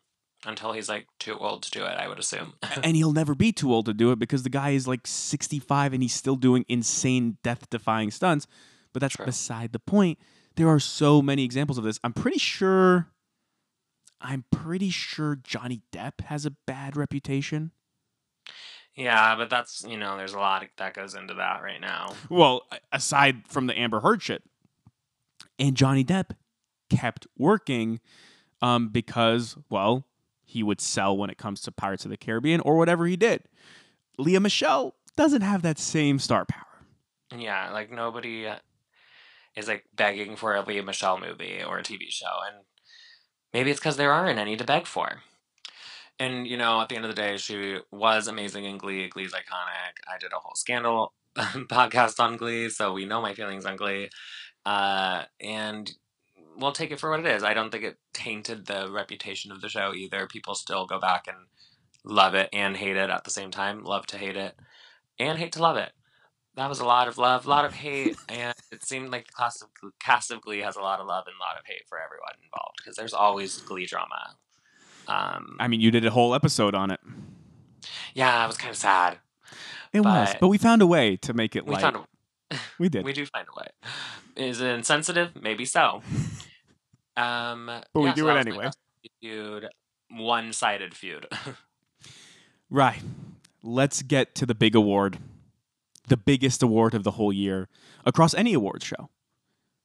[0.46, 2.52] Until he's like too old to do it, I would assume.
[2.84, 5.92] and he'll never be too old to do it because the guy is like 65
[5.92, 8.46] and he's still doing insane death defying stunts
[8.98, 9.26] but that's True.
[9.26, 10.18] beside the point.
[10.56, 12.00] There are so many examples of this.
[12.02, 13.08] I'm pretty sure
[14.20, 17.70] i'm pretty sure johnny depp has a bad reputation.
[18.96, 22.14] Yeah, but that's you know, there's a lot that goes into that right now.
[22.28, 24.42] well aside from the amber heard shit.
[25.56, 26.30] And johnny depp
[26.90, 28.00] kept working
[28.60, 30.04] um, because well
[30.44, 33.44] he would sell when it comes to pirates of the caribbean or whatever he did.
[34.18, 36.64] Lea michele doesn't have that same star power.
[37.36, 38.48] Yeah, like nobody
[39.58, 42.64] is like begging for a Lea Michele movie or a TV show, and
[43.52, 45.22] maybe it's because there aren't any to beg for.
[46.20, 49.08] And you know, at the end of the day, she was amazing in Glee.
[49.08, 49.98] Glee's iconic.
[50.08, 54.10] I did a whole scandal podcast on Glee, so we know my feelings on Glee.
[54.64, 55.90] Uh, and
[56.56, 57.42] we'll take it for what it is.
[57.42, 60.26] I don't think it tainted the reputation of the show either.
[60.26, 61.36] People still go back and
[62.04, 63.82] love it and hate it at the same time.
[63.82, 64.54] Love to hate it
[65.18, 65.92] and hate to love it
[66.58, 69.32] that was a lot of love, a lot of hate, and it seemed like the
[69.32, 69.68] cast of,
[70.00, 72.32] cast of Glee has a lot of love and a lot of hate for everyone
[72.44, 74.36] involved because there's always Glee drama.
[75.06, 77.00] Um, I mean, you did a whole episode on it.
[78.14, 79.18] yeah, it was kind of sad.
[79.92, 81.80] It was, But- but we found a way to make it We light.
[81.80, 83.04] found a, We did.
[83.04, 83.68] We do find a way.
[84.36, 85.30] Is it insensitive?
[85.40, 86.02] Maybe so.
[87.16, 88.70] Um, But we do so it that was my anyway.
[89.20, 89.68] Feud,
[90.10, 91.26] one-sided feud.
[92.70, 93.00] Right.
[93.62, 95.18] Let's get to the big award.
[96.08, 97.68] The biggest award of the whole year
[98.04, 99.10] across any awards show.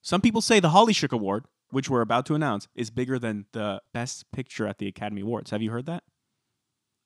[0.02, 3.46] Some people say the Holly Shook Award, which we're about to announce, is bigger than
[3.52, 5.52] the best picture at the Academy Awards.
[5.52, 6.04] Have you heard that?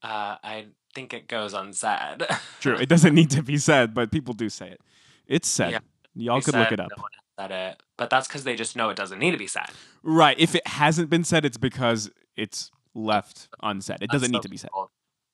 [0.04, 2.26] uh, I think it goes unsaid.
[2.60, 2.76] True.
[2.78, 4.82] It doesn't need to be said, but people do say it.
[5.26, 5.72] It's said.
[5.72, 5.80] Yeah.
[6.16, 6.90] Y'all could look it up.
[6.96, 9.48] No one said it, but that's because they just know it doesn't need to be
[9.48, 9.68] said.
[10.04, 10.38] Right.
[10.40, 13.98] If it hasn't been said, it's because it's left unsaid.
[14.02, 14.70] It doesn't need to be said.
[14.76, 14.90] World-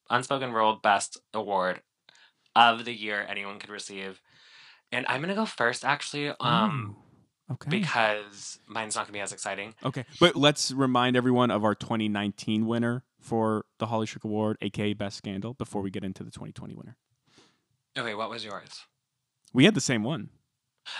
[0.09, 1.81] Unspoken World Best Award
[2.55, 4.21] of the year anyone could receive.
[4.91, 6.95] And I'm gonna go first, actually, um,
[7.49, 7.69] Ooh, okay.
[7.69, 9.73] because mine's not gonna be as exciting.
[9.83, 14.93] Okay, but let's remind everyone of our 2019 winner for the Holly Shook Award, aka
[14.93, 16.97] Best Scandal, before we get into the 2020 winner.
[17.97, 18.85] Okay, what was yours?
[19.53, 20.29] We had the same one.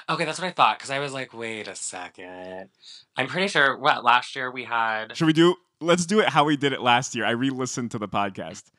[0.09, 2.69] Okay, that's what I thought because I was like, wait a second.
[3.17, 3.77] I'm pretty sure.
[3.77, 5.15] What last year we had?
[5.17, 5.55] Should we do?
[5.81, 7.25] Let's do it how we did it last year.
[7.25, 8.71] I re-listened to the podcast.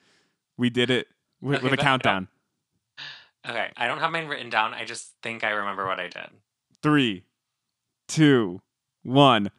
[0.57, 1.07] We did it
[1.41, 2.27] with, Okay, with a but- countdown.
[3.47, 4.73] Okay, I don't have mine written down.
[4.73, 6.27] I just think I remember what I did.
[6.81, 7.23] Three,
[8.07, 8.61] two,
[9.03, 9.51] one.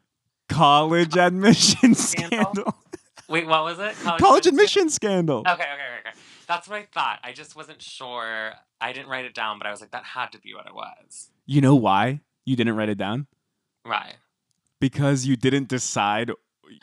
[0.48, 2.52] College admission Scandal?
[2.52, 2.74] scandal.
[3.28, 3.94] Wait, what was it?
[4.18, 5.40] College admission scandal.
[5.40, 6.18] Okay, okay, okay, okay.
[6.46, 7.18] That's what I thought.
[7.24, 8.52] I just wasn't sure.
[8.80, 10.74] I didn't write it down, but I was like, that had to be what it
[10.74, 11.30] was.
[11.44, 13.26] You know why you didn't write it down?
[13.84, 14.14] Right.
[14.80, 16.30] Because you didn't decide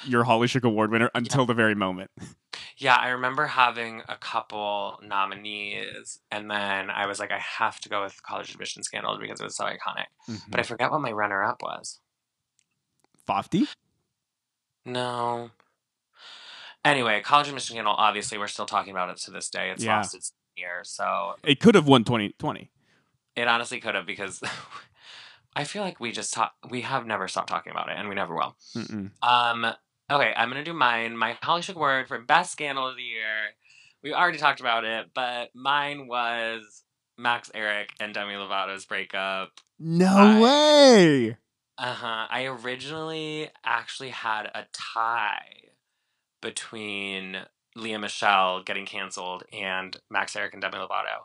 [0.05, 2.11] your Holly Shook Award winner until the very moment.
[2.77, 7.89] Yeah, I remember having a couple nominees, and then I was like, I have to
[7.89, 10.05] go with College Admission Scandal because it was so iconic.
[10.49, 11.99] But I forget what my runner up was.
[13.27, 13.67] Fofty?
[14.85, 15.51] No.
[16.85, 19.69] Anyway, College Admission Scandal, obviously, we're still talking about it to this day.
[19.69, 19.97] It's Yeah.
[19.97, 22.69] lost its year, so It could have won 2020.
[23.35, 24.43] it honestly could have because
[25.55, 28.15] I feel like we just talk, we have never stopped talking about it, and we
[28.15, 28.55] never will.
[28.75, 29.11] Mm-mm.
[29.21, 29.73] Um,
[30.11, 31.17] okay, I'm gonna do mine.
[31.17, 33.51] My Holly Shook word for best scandal of the year.
[34.03, 36.83] We already talked about it, but mine was
[37.17, 39.51] Max Ehrich and Demi Lovato's breakup.
[39.79, 41.37] No I- way.
[41.77, 42.27] Uh huh.
[42.29, 45.71] I originally actually had a tie
[46.41, 47.37] between
[47.75, 51.23] Lea Michele getting canceled and Max Ehrich and Demi Lovato,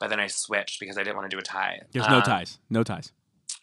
[0.00, 1.80] but then I switched because I didn't want to do a tie.
[1.92, 2.58] There's no Um, ties.
[2.70, 3.12] No ties.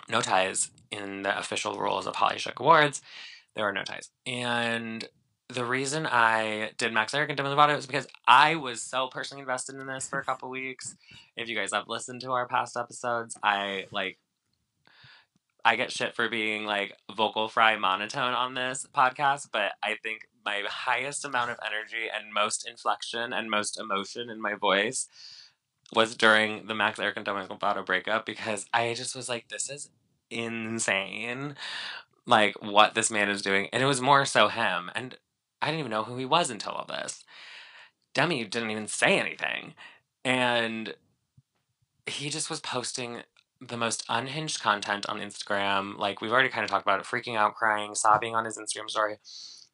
[0.08, 3.02] no ties in the official rules of Holly Shook Awards.
[3.60, 4.10] There are no ties.
[4.26, 5.06] And
[5.50, 9.42] the reason I did Max Ehrich and Demi Lovato is because I was so personally
[9.42, 10.96] invested in this for a couple weeks.
[11.36, 14.18] If you guys have listened to our past episodes, I like
[15.66, 20.22] I get shit for being like vocal fry monotone on this podcast, but I think
[20.46, 25.10] my highest amount of energy and most inflection and most emotion in my voice
[25.94, 29.90] was during the Max Ehrich and Lovato breakup because I just was like, this is
[30.30, 31.56] insane.
[32.30, 33.68] Like what this man is doing.
[33.74, 34.92] And it was more so him.
[34.96, 35.18] And
[35.62, 37.24] I didn't even know who he was until all this.
[38.14, 39.74] Demi didn't even say anything.
[40.24, 40.94] And
[42.06, 43.24] he just was posting
[43.60, 45.98] the most unhinged content on Instagram.
[45.98, 48.90] Like we've already kind of talked about it, freaking out, crying, sobbing on his Instagram
[48.90, 49.18] story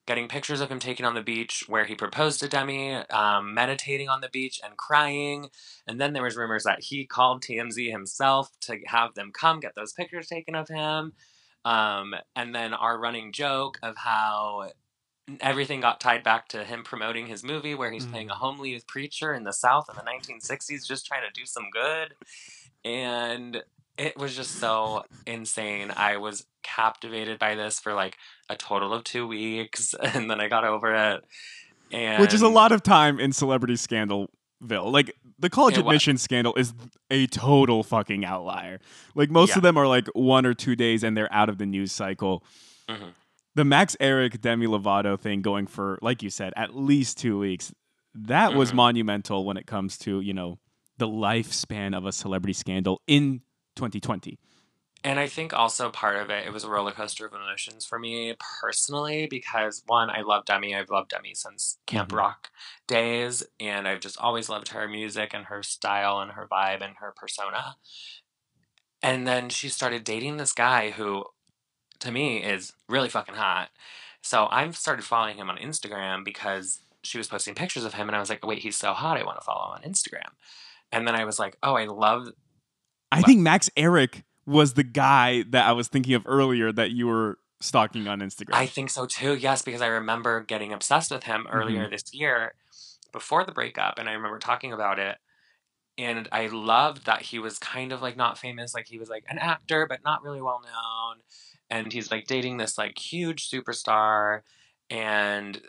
[0.06, 4.08] getting pictures of him taken on the beach where he proposed to Demi, um, meditating
[4.08, 5.50] on the beach and crying.
[5.88, 9.74] And then there was rumors that he called TMZ himself to have them come get
[9.76, 11.14] those pictures taken of him.
[11.66, 14.70] Um, and then our running joke of how
[15.42, 18.12] everything got tied back to him promoting his movie where he's Mm.
[18.12, 21.70] playing a homely preacher in the South in the 1960s, just trying to do some
[21.72, 22.16] good.
[22.86, 23.64] And
[23.98, 25.92] it was just so insane.
[25.96, 28.18] I was captivated by this for like
[28.50, 31.26] a total of two weeks, and then I got over it.
[31.92, 33.78] And Which is a lot of time in celebrity
[34.68, 34.92] scandalville.
[34.92, 35.92] Like the college It was.
[35.94, 36.74] admission scandal is
[37.10, 38.80] a total fucking outlier.
[39.16, 39.58] Like most Yeah.
[39.58, 42.44] of them are like one or two days and they're out of the news cycle.
[42.90, 43.14] Mhm.
[43.56, 47.74] The Max Ehrich Demi Lovato thing going for, like you said, at least two weeks.
[48.14, 48.76] That was Mhm.
[48.76, 50.60] monumental when it comes to you know
[50.98, 53.42] the lifespan of a celebrity scandal in
[53.76, 54.38] 2020.
[55.06, 58.00] And I think also part of it, it was a roller coaster of emotions for
[58.00, 60.76] me personally because one, I love Demi.
[60.76, 62.18] I've loved Demi since Camp Mhm.
[62.18, 62.50] Rock
[62.88, 66.96] days, and I've just always loved her music and her style and her vibe and
[66.98, 67.76] her persona.
[69.04, 71.26] And then she started dating this guy who,
[72.00, 73.70] to me, is really fucking hot.
[74.24, 78.16] So I've started following him on Instagram because she was posting pictures of him, and
[78.16, 79.18] I was like, wait, he's so hot.
[79.18, 80.32] I want to follow him on Instagram.
[80.92, 82.30] And then I was like, oh, I love
[83.12, 83.28] I What?
[83.28, 87.40] think Max Ehrich was the guy that I was thinking of earlier that you were
[87.62, 88.54] stalking on Instagram.
[88.54, 89.34] I think so too.
[89.36, 92.54] Yes, because I remember getting obsessed with him earlier this year
[93.12, 95.18] before the breakup, and I remember talking about it.
[95.98, 99.24] and I loved that he was kind of like not famous, like he was like
[99.30, 101.22] an actor, but not really well known.
[101.70, 104.42] And he's like dating this like huge superstar.
[104.90, 105.62] And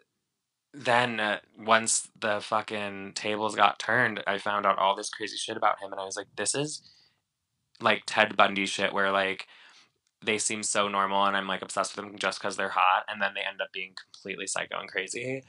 [0.75, 5.57] then uh, once the fucking tables got turned, I found out all this crazy shit
[5.57, 5.93] about him.
[5.93, 6.83] And I was like, this is
[7.81, 9.47] like Ted Bundy shit where like
[10.25, 13.05] they seem so normal and I'm like obsessed with them just because they're hot.
[13.09, 15.43] And then they end up being completely psycho and crazy.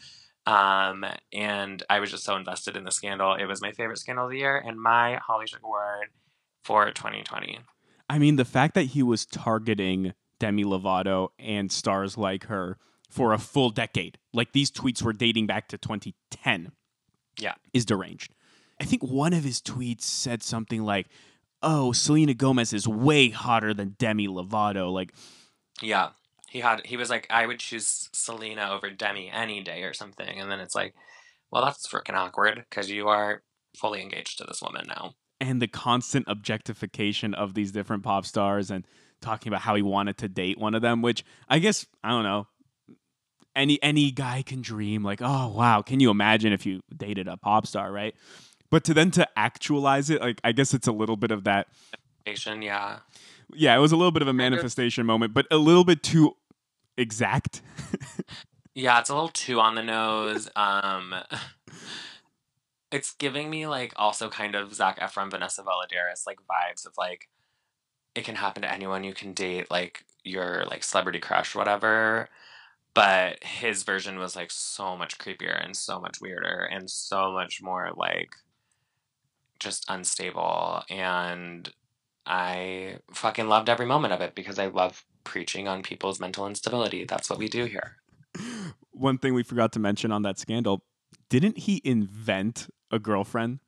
[0.46, 3.34] Um, and I was just so invested in the scandal.
[3.36, 6.08] It was my favorite scandal of the year and my Holly Shook Award
[6.64, 7.60] for 2020.
[8.10, 12.78] I mean, the fact that he was targeting Demi Lovato and stars like her
[13.10, 16.72] for a full decade, like these tweets were dating back to 2010,
[17.40, 17.56] Yeah.
[17.74, 18.34] is deranged.
[18.80, 21.08] I think one of his tweets said something like,
[21.70, 25.13] "Oh, Selena Gomez is way hotter than Demi Lovato." Like,
[25.82, 26.09] Yeah.
[26.49, 30.39] He had he was like, I would choose Selena over Demi any day or something.
[30.39, 30.95] And then it's like,
[31.51, 33.43] well, that's freaking awkward because you are
[33.78, 35.13] fully engaged to this woman now.
[35.39, 38.88] and the constant objectification of these different pop stars and
[39.22, 42.24] talking about how he wanted to date one of them which i guess i don't
[42.24, 42.47] know
[43.55, 47.38] any any guy can dream like oh wow can you imagine if you dated a
[47.38, 48.15] pop star right
[48.70, 51.68] but to then to actualize it like i guess it's a little bit of that
[52.61, 52.99] yeah.
[53.53, 56.36] yeah it was a little bit of a manifestation moment but a little bit too
[56.97, 57.61] exact
[58.78, 60.51] Yeah, it's a little too on the nose.
[60.55, 61.15] Um
[62.91, 67.28] it's giving me like also kind of Zac Efron, Vanessa Valladares like vibes of like
[68.13, 72.30] it can happen to anyone you can date, like your like celebrity crush, whatever.
[72.93, 77.63] But his version was like so much creepier and so much weirder and so much
[77.63, 78.30] more like
[79.60, 80.84] just unstable.
[80.89, 81.72] And
[82.26, 87.05] I fucking loved every moment of it because I love preaching on people's mental instability.
[87.05, 87.97] That's what we do here.
[88.91, 90.84] one thing we forgot to mention on that scandal
[91.30, 93.60] didn't he invent a girlfriend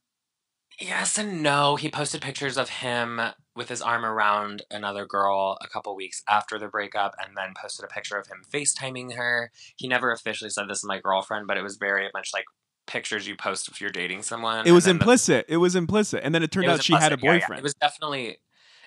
[0.80, 1.76] Yes and no.
[1.76, 3.20] He posted pictures of him
[3.54, 7.84] with his arm around another girl a couple weeks after the breakup and then posted
[7.84, 9.52] a picture of him FaceTiming her.
[9.76, 12.46] He never officially said this is my girlfriend, but it was very much like
[12.90, 14.66] pictures you post if you're dating someone.
[14.66, 16.94] it was then the- implicit it was implicit and then it turned it out she
[16.94, 17.40] had a implicit, yeah, yeah.
[17.40, 18.38] boyfriend It was definitely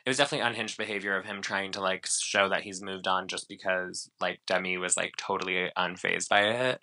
[0.05, 3.29] it was definitely unhinged behavior of him trying to like show that he's moved on
[3.29, 6.81] just because like Demi was like totally unfazed by it.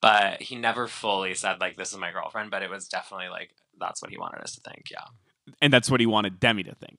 [0.00, 3.50] But he never fully said like this is my girlfriend, but it was definitely like
[3.80, 5.06] that's what he wanted us to think, yeah.
[5.60, 6.98] and that's what he wanted demi to think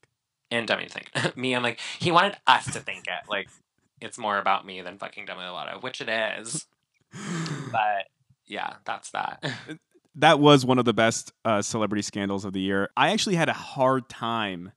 [0.51, 1.37] And Demi to think.
[1.37, 3.29] me, I'm like, he wanted us to think it.
[3.29, 3.47] Like
[4.01, 6.65] it's more about me than fucking Demi Lovato, which it is.
[7.71, 8.07] But
[8.47, 9.43] yeah, that's that.
[10.15, 12.89] that was one of the best uh, celebrity scandals of the year.
[12.95, 14.71] I actually had a hard time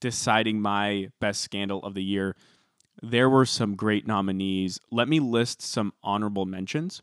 [0.00, 2.36] deciding my best scandal of the year.
[3.02, 4.78] There were some great nominees.
[4.90, 7.02] Let me list some honorable mentions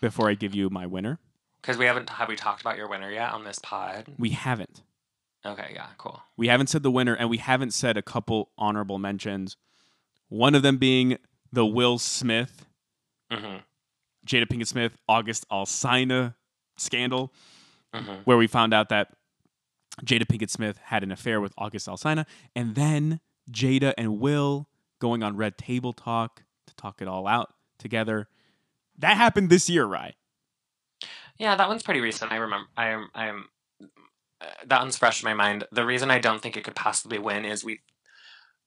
[0.00, 1.18] before I give you my winner.
[1.60, 4.12] Because we haven't have we talked about your winner yet on this pod?
[4.18, 4.82] We haven't.
[5.46, 6.22] Okay, yeah, cool.
[6.36, 9.56] We haven't said the winner, and we haven't said a couple honorable mentions.
[10.28, 11.18] One of them being
[11.52, 12.66] the Will Smith,
[13.30, 13.56] hmm
[14.26, 16.34] Jada Pinkett Smith, August Alsina
[16.76, 17.32] scandal.
[17.94, 19.08] hmm where we found out that
[20.04, 23.20] Jada Pinkett Smith had an affair with August Alsina, and then
[23.50, 24.68] Jada and Will
[24.98, 28.28] going on Red Table Talk to talk it all out together.
[28.98, 30.14] That happened this year, right?
[31.38, 32.32] Yeah, that one's pretty recent.
[32.32, 32.68] I remember.
[32.76, 33.08] I'm.
[33.14, 33.48] I'm.
[34.40, 35.64] Uh, that one's fresh in my mind.
[35.72, 37.80] The reason I don't think it could possibly win is we,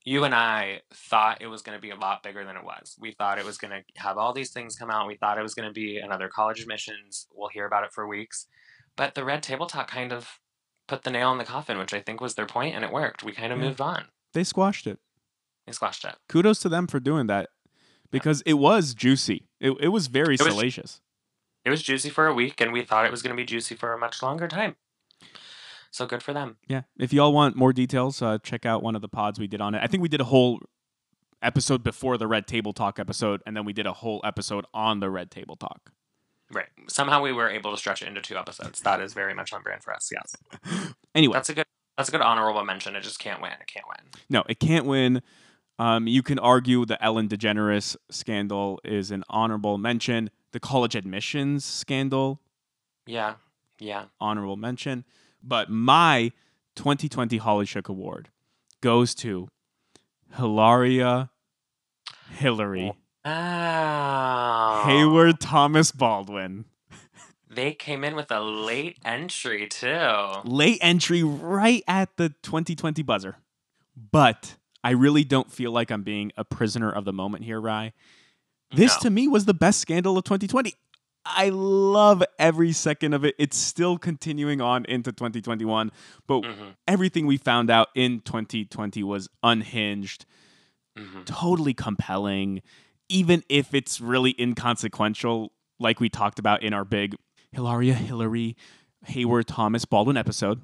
[0.08, 2.96] you and I thought it was going to be a lot bigger than it was.
[2.98, 5.06] We thought it was going to have all these things come out.
[5.06, 7.28] We thought it was going to be another college admissions.
[7.36, 8.48] We'll hear about it for weeks,
[8.96, 10.40] but the Red Table Talk kind of
[10.88, 13.22] put the nail in the coffin, which I think was their point, and it worked.
[13.22, 13.66] We kind of Yeah.
[13.66, 14.06] moved on.
[14.34, 15.00] They squashed it.
[15.66, 16.16] They squashed it.
[16.30, 17.50] Kudos to them for doing that
[18.10, 19.50] because it was juicy.
[19.60, 21.02] It, it was very It was- salacious.
[21.66, 23.76] It was juicy for a week, and we thought it was going to be juicy
[23.76, 24.78] for a much longer time.
[25.92, 26.58] So good for them.
[26.68, 26.82] Yeah.
[26.98, 29.74] If y'all want more details, uh, check out one of the pods we did on
[29.76, 29.82] it.
[29.84, 30.60] I think we did a whole
[31.42, 35.00] episode before the Red Table Talk episode, and then we did a whole episode on
[35.00, 35.92] the Red Table Talk.
[36.52, 36.68] Right.
[36.88, 38.80] Somehow we were able to stretch it into two episodes.
[38.82, 40.10] That is very much on brand for us.
[40.12, 40.94] Yes.
[41.16, 41.66] Anyway, That's a good.
[41.98, 42.96] That's a good honorable mention.
[42.96, 43.54] It just can't win.
[43.54, 44.06] It can't win.
[44.30, 45.24] No, it can't win.
[45.80, 50.30] Um, you can argue the Ellen DeGeneres scandal is an honorable mention.
[50.52, 52.40] The college admissions scandal,
[53.08, 53.36] Yeah.
[53.80, 54.06] Yeah.
[54.22, 55.06] honorable mention.
[55.44, 56.32] But my
[56.76, 58.30] 2020 Holly Shook Award
[58.82, 59.48] goes to
[60.36, 61.30] Hilaria
[62.32, 62.94] Hillary
[63.26, 64.84] Oh.
[64.86, 66.66] Hayward Thomas Baldwin.
[67.50, 70.08] They came in with a late entry too.
[70.46, 73.38] Late entry right at the 2020 buzzer.
[74.12, 77.94] But I really don't feel like I'm being a prisoner of the moment here, Rye.
[78.72, 79.02] This No.
[79.04, 80.74] to me was the best scandal of 2020.
[81.36, 83.36] I love every second of it.
[83.38, 85.92] It's still continuing on into 2021,
[86.28, 90.26] but hmm everything we found out in 2020 was unhinged,
[90.98, 92.62] hmm totally compelling,
[93.10, 97.16] even if it's really inconsequential, like we talked about in our big
[97.52, 98.56] Hilaria Hillary
[99.06, 100.62] Hayward Thomas Baldwin episode.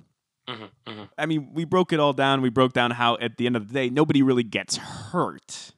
[0.48, 2.42] hmm hmm I mean, we broke it all down.
[2.42, 5.74] We broke down how at the end of the day, nobody really gets hurt.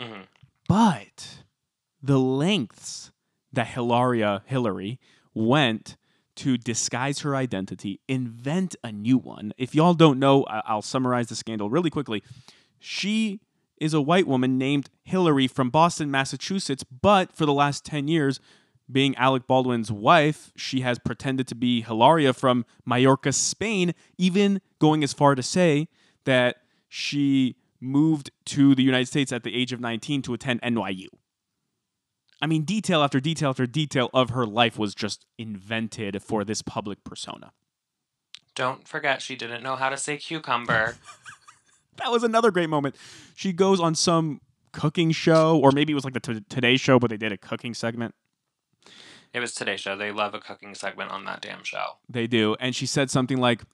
[0.00, 0.22] hmm
[0.68, 1.44] But
[2.02, 3.12] the lengths
[3.52, 4.98] that Hilaria Hillary
[5.34, 5.96] went
[6.36, 9.52] to disguise her identity, invent a new one.
[9.58, 12.22] If y'all don't know, I'll summarize the scandal really quickly.
[12.78, 13.40] She
[13.76, 18.40] is a white woman named Hillary from Boston, Massachusetts, but for the last 10 years,
[18.90, 25.04] being Alec Baldwin's wife, she has pretended to be Hilaria from Mallorca, Spain, even going
[25.04, 25.88] as far to say
[26.24, 26.56] that
[26.88, 31.06] she moved to the United States at the age of 19 to attend NYU.
[32.42, 36.62] I mean, detail after detail after detail of her life was just invented for this
[36.62, 37.52] public persona.
[38.54, 40.96] Don't forget, she didn't know how to say cucumber.
[41.96, 42.96] That was another great moment.
[43.34, 44.40] She goes on some
[44.72, 47.36] cooking show, or maybe it was like the t- Today Show, but they did a
[47.36, 48.14] cooking segment.
[49.34, 49.96] it was Today Show.
[49.96, 51.98] They love a cooking segment on that damn show.
[52.08, 52.56] They do.
[52.58, 53.64] And she said something like,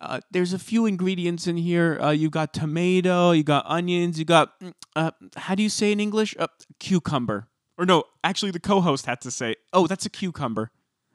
[0.00, 1.98] uh, there's a few ingredients in here.
[2.00, 5.92] Uh, you got tomato, you got onions, you got, mm, uh, how do you say
[5.92, 6.34] in English?
[6.38, 6.46] Uh,
[6.80, 7.48] cucumber.
[7.76, 10.70] Or no, actually, the co host had to say, oh, that's a cucumber.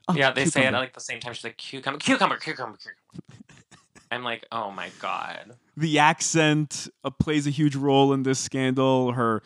[0.07, 1.34] Oh, yeah, they say it at like the same time.
[1.34, 2.95] She's like cucumber, cucumber, cucumber, cucumber.
[4.12, 5.55] I'm like, oh my god.
[5.78, 9.12] the accent uh, plays a huge role in this scandal.
[9.14, 9.43] Her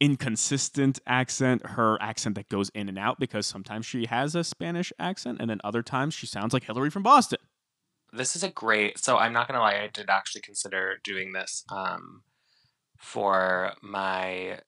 [0.00, 4.92] inconsistent accent, her accent that goes in and out because sometimes she has a Spanish
[4.98, 7.40] accent and then other times she sounds like Hillary from Boston.
[8.12, 8.98] This is a great.
[8.98, 9.80] So I'm not gonna lie.
[9.82, 12.22] I did actually consider doing this um,
[12.96, 14.60] for my.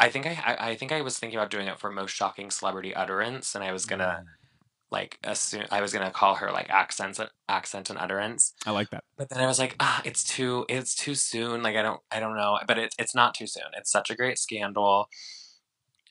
[0.00, 2.50] I think I, I I think I was thinking about doing it for most shocking
[2.50, 4.24] celebrity utterance, and I was gonna
[4.90, 8.54] like assume I was gonna call her like accents accent and utterance.
[8.66, 9.04] I like that.
[9.16, 11.62] But then I was like, ah, it's too it's too soon.
[11.62, 12.58] Like I don't I don't know.
[12.66, 13.64] But it's it's not too soon.
[13.76, 15.08] It's such a great scandal.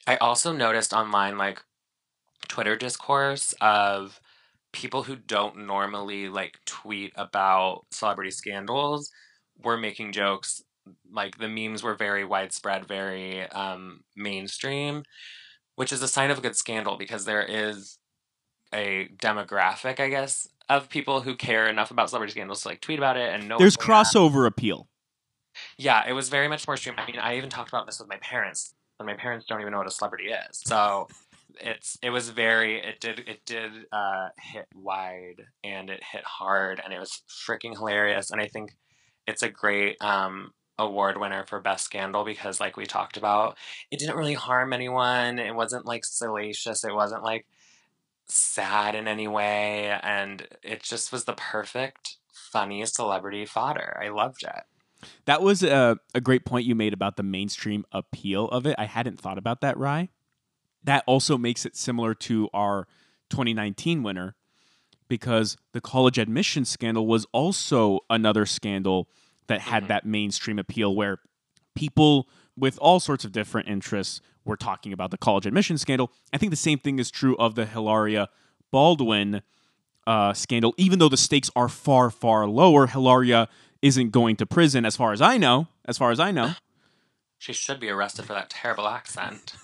[0.06, 1.62] I also noticed online like
[2.48, 4.20] Twitter discourse of
[4.72, 9.10] people who don't normally like tweet about celebrity scandals
[9.62, 10.62] were making jokes.
[11.12, 15.04] Like the memes were very widespread, very um, mainstream,
[15.76, 17.98] which is a sign of a good scandal because there is
[18.72, 22.98] a demographic, I guess, of people who care enough about celebrity scandals to like tweet
[22.98, 23.58] about it and know.
[23.58, 24.88] There's crossover appeal.
[25.76, 26.94] Yeah, it was very much more stream.
[26.96, 29.72] I mean, I even talked about this with my parents, and my parents don't even
[29.72, 30.62] know what a celebrity is.
[30.64, 31.08] So
[31.60, 36.80] it's it was very it did it did uh, hit wide and it hit hard
[36.82, 38.30] and it was freaking hilarious.
[38.30, 38.72] And I think
[39.26, 43.56] it's a great um, award winner for best scandal because, like we talked about,
[43.90, 45.38] it didn't really harm anyone.
[45.38, 46.84] It wasn't like salacious.
[46.84, 47.46] It wasn't like
[48.26, 54.00] sad in any way, and it just was the perfect funny celebrity fodder.
[54.02, 55.08] I loved it.
[55.24, 58.74] That was a, a great point you made about the mainstream appeal of it.
[58.78, 60.08] I hadn't thought about that, Rye.
[60.84, 62.86] That also makes it similar to our
[63.30, 64.34] 2019 winner
[65.08, 69.08] because the college admission scandal was also another scandal
[69.50, 69.88] that had Mhm.
[69.88, 71.18] that mainstream appeal where
[71.74, 76.10] people with all sorts of different interests were talking about the college admission scandal.
[76.32, 78.28] I think the same thing is true of the Hilaria
[78.70, 79.42] Baldwin
[80.06, 80.74] uh, scandal.
[80.76, 83.48] Even though the stakes are far, far lower, Hilaria
[83.82, 85.68] isn't going to prison, as far as I know.
[85.84, 86.54] As far as I know.
[87.38, 89.54] She should be arrested for that terrible accent.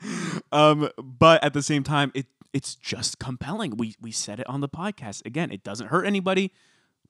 [0.52, 3.76] um, but at the same time, it it's just compelling.
[3.76, 5.50] We we said it on the podcast again.
[5.52, 6.52] It doesn't hurt anybody,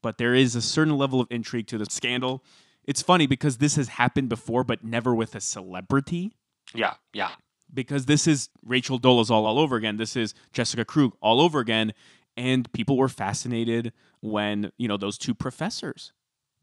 [0.02, 2.44] but there is a certain level of intrigue to the scandal.
[2.84, 6.32] It's funny because this has happened before, but never with a celebrity.
[6.74, 7.32] Yeah, yeah.
[7.72, 9.98] Because this is Rachel Dolezal all over again.
[9.98, 11.92] This is Jessica Krug all over again,
[12.36, 16.12] and people were fascinated when you know those two professors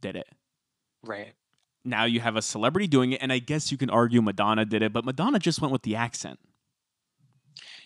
[0.02, 0.28] did it.
[1.04, 1.34] Right.
[1.84, 4.82] Now you have a celebrity doing it, and I guess you can argue Madonna did
[4.82, 6.40] it, but Madonna just went with the accent.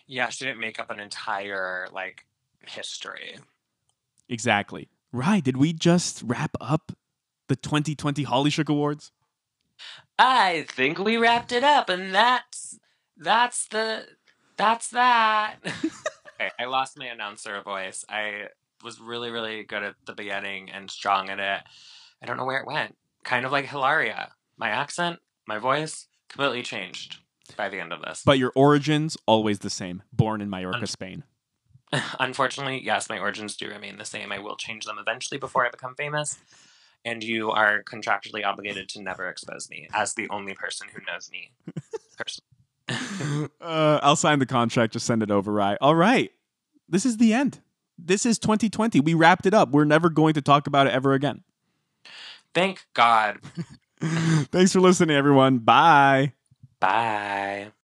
[0.08, 2.26] Yeah, she didn't make up an entire like
[2.66, 3.36] history.
[4.30, 4.88] Exactly.
[5.12, 5.44] Right.
[5.44, 6.92] Did we just wrap up
[7.48, 9.12] the 2020 Holly Shook Awards?
[10.18, 12.78] I think we wrapped it up, and that's
[13.18, 14.06] that's the
[14.58, 15.56] that's that.
[15.66, 18.04] okay, I lost my announcer voice.
[18.10, 18.48] I
[18.84, 21.62] was really really good at the beginning and strong at it.
[22.22, 22.98] I don't know where it went.
[23.24, 24.32] Kind of like Hilaria.
[24.58, 27.18] My accent, my voice completely changed
[27.56, 28.24] by the end of this.
[28.26, 30.04] But your origins always the same.
[30.12, 31.24] Born in Mallorca, Un- Spain.
[32.20, 34.32] Unfortunately, yes, my origins do remain the same.
[34.32, 36.38] I will change them eventually before I become famous.
[37.06, 41.30] And you are contractually obligated to never expose me as the only person who knows
[41.32, 41.52] me.
[42.18, 42.44] Person.
[43.62, 44.94] Uh, I'll sign the contract.
[44.94, 45.78] Just send it over, right?
[45.80, 46.32] All right.
[46.88, 47.60] This is the end.
[48.00, 49.00] This is 2020.
[49.00, 49.70] We wrapped it up.
[49.70, 51.44] We're never going to talk about it ever again.
[52.54, 53.40] Thank God.
[54.02, 55.60] Thanks for listening, everyone.
[55.60, 56.34] Bye.
[56.80, 57.72] Bye.